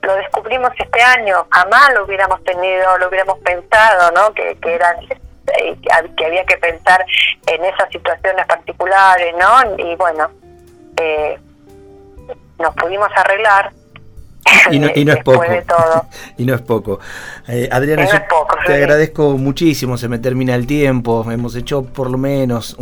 lo 0.03 0.15
descubrimos 0.15 0.71
este 0.77 1.01
año, 1.01 1.47
jamás 1.49 1.93
lo 1.93 2.05
hubiéramos 2.05 2.43
tenido, 2.43 2.97
lo 2.97 3.07
hubiéramos 3.07 3.39
pensado, 3.39 4.11
¿no? 4.11 4.33
Que, 4.33 4.55
que 4.57 4.75
eran 4.75 4.97
eh, 5.01 5.77
que 6.17 6.25
había 6.25 6.45
que 6.45 6.57
pensar 6.57 7.05
en 7.47 7.65
esas 7.65 7.89
situaciones 7.89 8.45
particulares, 8.45 9.33
¿no? 9.37 9.75
Y 9.77 9.95
bueno, 9.95 10.29
eh, 10.97 11.39
nos 12.59 12.75
pudimos 12.75 13.09
arreglar 13.15 13.71
y 14.71 14.79
no, 14.79 14.87
es 14.87 15.23
poco. 15.23 15.43
y 16.37 16.45
no 16.45 16.55
es 16.55 16.61
poco. 16.61 16.99
Eh, 17.47 17.69
Adriana, 17.71 18.07
te 18.65 18.73
agradezco 18.73 19.37
muchísimo, 19.37 19.97
se 19.97 20.07
me 20.07 20.19
termina 20.19 20.55
el 20.55 20.67
tiempo. 20.67 21.29
Hemos 21.29 21.55
hecho 21.55 21.83
por 21.83 22.09
lo 22.09 22.17
menos 22.17 22.77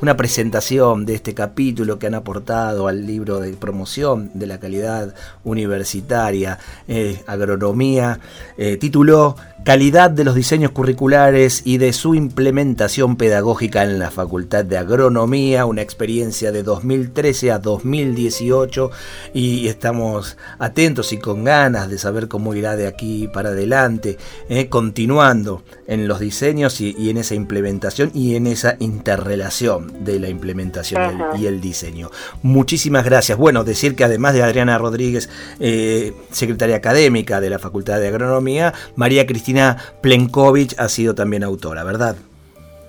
una 0.00 0.16
presentación 0.16 1.06
de 1.06 1.14
este 1.14 1.34
capítulo 1.34 1.98
que 1.98 2.06
han 2.06 2.14
aportado 2.14 2.88
al 2.88 3.06
libro 3.06 3.40
de 3.40 3.52
promoción 3.52 4.30
de 4.34 4.46
la 4.46 4.58
calidad 4.58 5.14
universitaria, 5.44 6.58
eh, 6.88 7.22
agronomía. 7.26 8.18
Eh, 8.56 8.76
tituló 8.76 9.36
calidad 9.64 10.10
de 10.10 10.24
los 10.24 10.34
diseños 10.34 10.70
curriculares 10.70 11.62
y 11.64 11.78
de 11.78 11.92
su 11.92 12.14
implementación 12.14 13.16
pedagógica 13.16 13.84
en 13.84 13.98
la 13.98 14.10
Facultad 14.10 14.64
de 14.64 14.78
Agronomía, 14.78 15.66
una 15.66 15.82
experiencia 15.82 16.50
de 16.50 16.62
2013 16.62 17.52
a 17.52 17.58
2018 17.58 18.90
y 19.34 19.68
estamos 19.68 20.38
atentos 20.58 21.12
y 21.12 21.18
con 21.18 21.44
ganas 21.44 21.90
de 21.90 21.98
saber 21.98 22.28
cómo 22.28 22.54
irá 22.54 22.74
de 22.74 22.86
aquí 22.86 23.28
para 23.28 23.50
adelante, 23.50 24.16
eh, 24.48 24.68
continuando 24.68 25.62
en 25.86 26.08
los 26.08 26.20
diseños 26.20 26.80
y, 26.80 27.10
en 27.10 27.16
esa 27.16 27.34
implementación 27.34 28.12
y 28.14 28.36
en 28.36 28.46
esa 28.46 28.76
interrelación 28.78 30.04
de 30.04 30.20
la 30.20 30.28
implementación 30.28 31.18
y, 31.36 31.46
el, 31.46 31.60
diseño. 31.60 32.10
Muchísimas 32.42 33.04
gracias. 33.04 33.36
Bueno, 33.36 33.64
decir 33.64 33.96
que 33.96 34.04
además 34.04 34.34
de 34.34 34.42
Adriana 34.42 34.78
Rodríguez, 34.78 35.28
eh, 35.58 36.14
secretaria 36.30 36.76
académica 36.76 37.40
de 37.40 37.50
la 37.50 37.58
Facultad 37.58 37.98
de 38.00 38.08
Agronomía, 38.08 38.72
María 38.94 39.26
Cristina 39.26 39.49
Cristina 39.50 39.76
Plenkovich 40.00 40.78
ha 40.78 40.88
sido 40.88 41.16
también 41.16 41.42
autora, 41.42 41.82
¿verdad? 41.82 42.14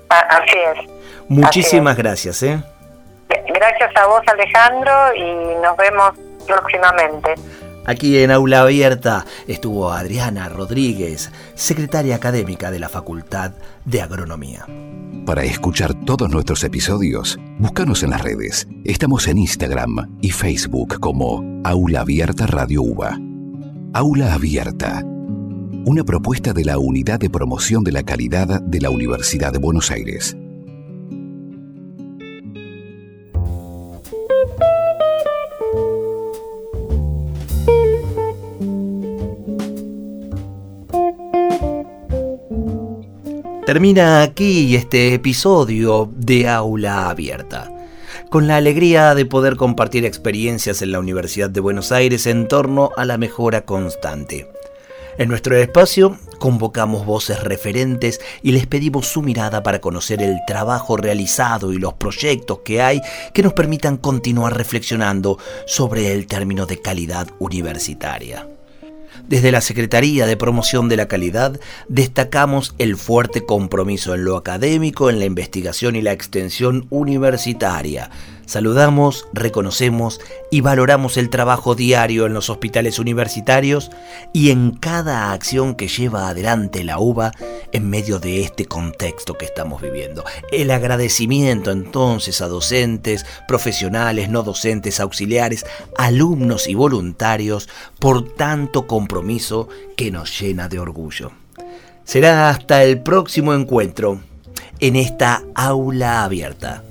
Así 0.09 0.57
es. 0.75 0.89
Muchísimas 1.27 1.97
gracias. 1.97 2.43
¿eh? 2.43 2.61
Gracias 3.29 3.91
a 3.95 4.05
vos, 4.05 4.21
Alejandro, 4.27 4.91
y 5.15 5.61
nos 5.63 5.75
vemos 5.75 6.11
próximamente. 6.45 7.33
Aquí 7.87 8.19
en 8.19 8.29
Aula 8.29 8.61
Abierta 8.61 9.25
estuvo 9.47 9.91
Adriana 9.91 10.49
Rodríguez, 10.49 11.31
secretaria 11.55 12.15
académica 12.15 12.69
de 12.69 12.77
la 12.77 12.89
Facultad 12.89 13.53
de 13.85 14.01
Agronomía. 14.03 14.67
Para 15.25 15.43
escuchar 15.43 15.95
todos 16.05 16.29
nuestros 16.29 16.63
episodios, 16.63 17.39
búscanos 17.57 18.03
en 18.03 18.11
las 18.11 18.21
redes. 18.21 18.67
Estamos 18.85 19.27
en 19.27 19.39
Instagram 19.39 20.19
y 20.21 20.29
Facebook 20.29 20.99
como 20.99 21.43
Aula 21.63 22.01
Abierta 22.01 22.45
Radio 22.45 22.83
UBA. 22.83 23.17
Aula 23.93 24.35
Abierta 24.35 25.03
una 25.85 26.03
propuesta 26.03 26.53
de 26.53 26.63
la 26.63 26.77
Unidad 26.77 27.19
de 27.19 27.29
Promoción 27.29 27.83
de 27.83 27.91
la 27.91 28.03
Calidad 28.03 28.61
de 28.61 28.81
la 28.81 28.89
Universidad 28.89 29.51
de 29.51 29.57
Buenos 29.57 29.89
Aires. 29.89 30.37
Termina 43.65 44.21
aquí 44.21 44.75
este 44.75 45.13
episodio 45.13 46.11
de 46.15 46.47
Aula 46.47 47.09
Abierta 47.09 47.71
con 48.29 48.47
la 48.47 48.57
alegría 48.57 49.13
de 49.15 49.25
poder 49.25 49.55
compartir 49.55 50.05
experiencias 50.05 50.81
en 50.81 50.91
la 50.91 50.99
Universidad 50.99 51.49
de 51.49 51.59
Buenos 51.59 51.91
Aires 51.91 52.27
en 52.27 52.47
torno 52.47 52.91
a 52.95 53.03
la 53.03 53.17
mejora 53.17 53.65
constante. 53.65 54.47
En 55.21 55.29
nuestro 55.29 55.55
espacio 55.55 56.17
convocamos 56.39 57.05
voces 57.05 57.43
referentes 57.43 58.19
y 58.41 58.53
les 58.53 58.65
pedimos 58.65 59.05
su 59.05 59.21
mirada 59.21 59.61
para 59.61 59.79
conocer 59.79 60.19
el 60.23 60.39
trabajo 60.47 60.97
realizado 60.97 61.71
y 61.73 61.77
los 61.77 61.93
proyectos 61.93 62.61
que 62.65 62.81
hay 62.81 63.03
que 63.31 63.43
nos 63.43 63.53
permitan 63.53 63.97
continuar 63.97 64.57
reflexionando 64.57 65.37
sobre 65.67 66.11
el 66.11 66.25
término 66.25 66.65
de 66.65 66.81
calidad 66.81 67.27
universitaria. 67.37 68.47
Desde 69.27 69.51
la 69.51 69.61
Secretaría 69.61 70.25
de 70.25 70.37
Promoción 70.37 70.89
de 70.89 70.97
la 70.97 71.07
Calidad 71.07 71.59
destacamos 71.87 72.73
el 72.79 72.97
fuerte 72.97 73.45
compromiso 73.45 74.15
en 74.15 74.25
lo 74.25 74.37
académico, 74.37 75.11
en 75.11 75.19
la 75.19 75.25
investigación 75.25 75.95
y 75.95 76.01
la 76.01 76.13
extensión 76.13 76.87
universitaria, 76.89 78.09
Saludamos, 78.45 79.27
reconocemos 79.33 80.19
y 80.51 80.61
valoramos 80.61 81.17
el 81.17 81.29
trabajo 81.29 81.75
diario 81.75 82.25
en 82.25 82.33
los 82.33 82.49
hospitales 82.49 82.99
universitarios 82.99 83.91
y 84.33 84.49
en 84.51 84.71
cada 84.71 85.31
acción 85.31 85.75
que 85.75 85.87
lleva 85.87 86.27
adelante 86.27 86.83
la 86.83 86.99
UBA 86.99 87.31
en 87.71 87.89
medio 87.89 88.19
de 88.19 88.41
este 88.41 88.65
contexto 88.65 89.37
que 89.37 89.45
estamos 89.45 89.81
viviendo. 89.81 90.25
El 90.51 90.71
agradecimiento 90.71 91.71
entonces 91.71 92.41
a 92.41 92.47
docentes, 92.47 93.25
profesionales, 93.47 94.29
no 94.29 94.43
docentes, 94.43 94.99
auxiliares, 94.99 95.65
alumnos 95.97 96.67
y 96.67 96.75
voluntarios 96.75 97.69
por 97.99 98.35
tanto 98.35 98.87
compromiso 98.87 99.69
que 99.95 100.11
nos 100.11 100.39
llena 100.39 100.67
de 100.67 100.79
orgullo. 100.79 101.31
Será 102.03 102.49
hasta 102.49 102.83
el 102.83 103.01
próximo 103.01 103.53
encuentro 103.53 104.19
en 104.79 104.95
esta 104.95 105.43
aula 105.55 106.23
abierta. 106.23 106.83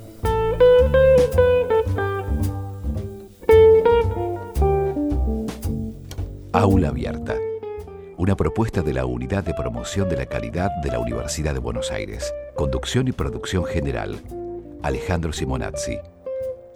Aula 6.52 6.88
Abierta, 6.88 7.36
una 8.16 8.34
propuesta 8.34 8.82
de 8.82 8.92
la 8.92 9.06
Unidad 9.06 9.44
de 9.44 9.54
Promoción 9.54 10.08
de 10.08 10.16
la 10.16 10.26
Calidad 10.26 10.68
de 10.82 10.90
la 10.90 10.98
Universidad 10.98 11.54
de 11.54 11.60
Buenos 11.60 11.92
Aires. 11.92 12.34
Conducción 12.56 13.06
y 13.06 13.12
producción 13.12 13.64
general, 13.64 14.20
Alejandro 14.82 15.32
Simonazzi. 15.32 16.00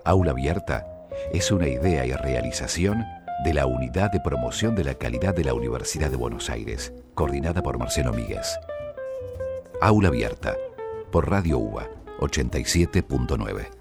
Aula 0.05 0.31
Abierta 0.31 0.87
es 1.33 1.51
una 1.51 1.67
idea 1.67 2.07
y 2.07 2.13
realización 2.13 3.03
de 3.45 3.53
la 3.53 3.67
Unidad 3.67 4.13
de 4.13 4.21
Promoción 4.21 4.77
de 4.77 4.85
la 4.85 4.95
Calidad 4.95 5.35
de 5.35 5.43
la 5.43 5.55
Universidad 5.55 6.09
de 6.09 6.19
Buenos 6.19 6.51
Aires, 6.51 6.93
coordinada 7.15 7.61
por 7.61 7.77
Marcelo 7.77 8.13
Míguez. 8.13 8.57
Aula 9.81 10.07
Abierta, 10.07 10.57
por 11.11 11.29
Radio 11.29 11.59
UBA 11.59 11.89
87.9. 12.21 13.74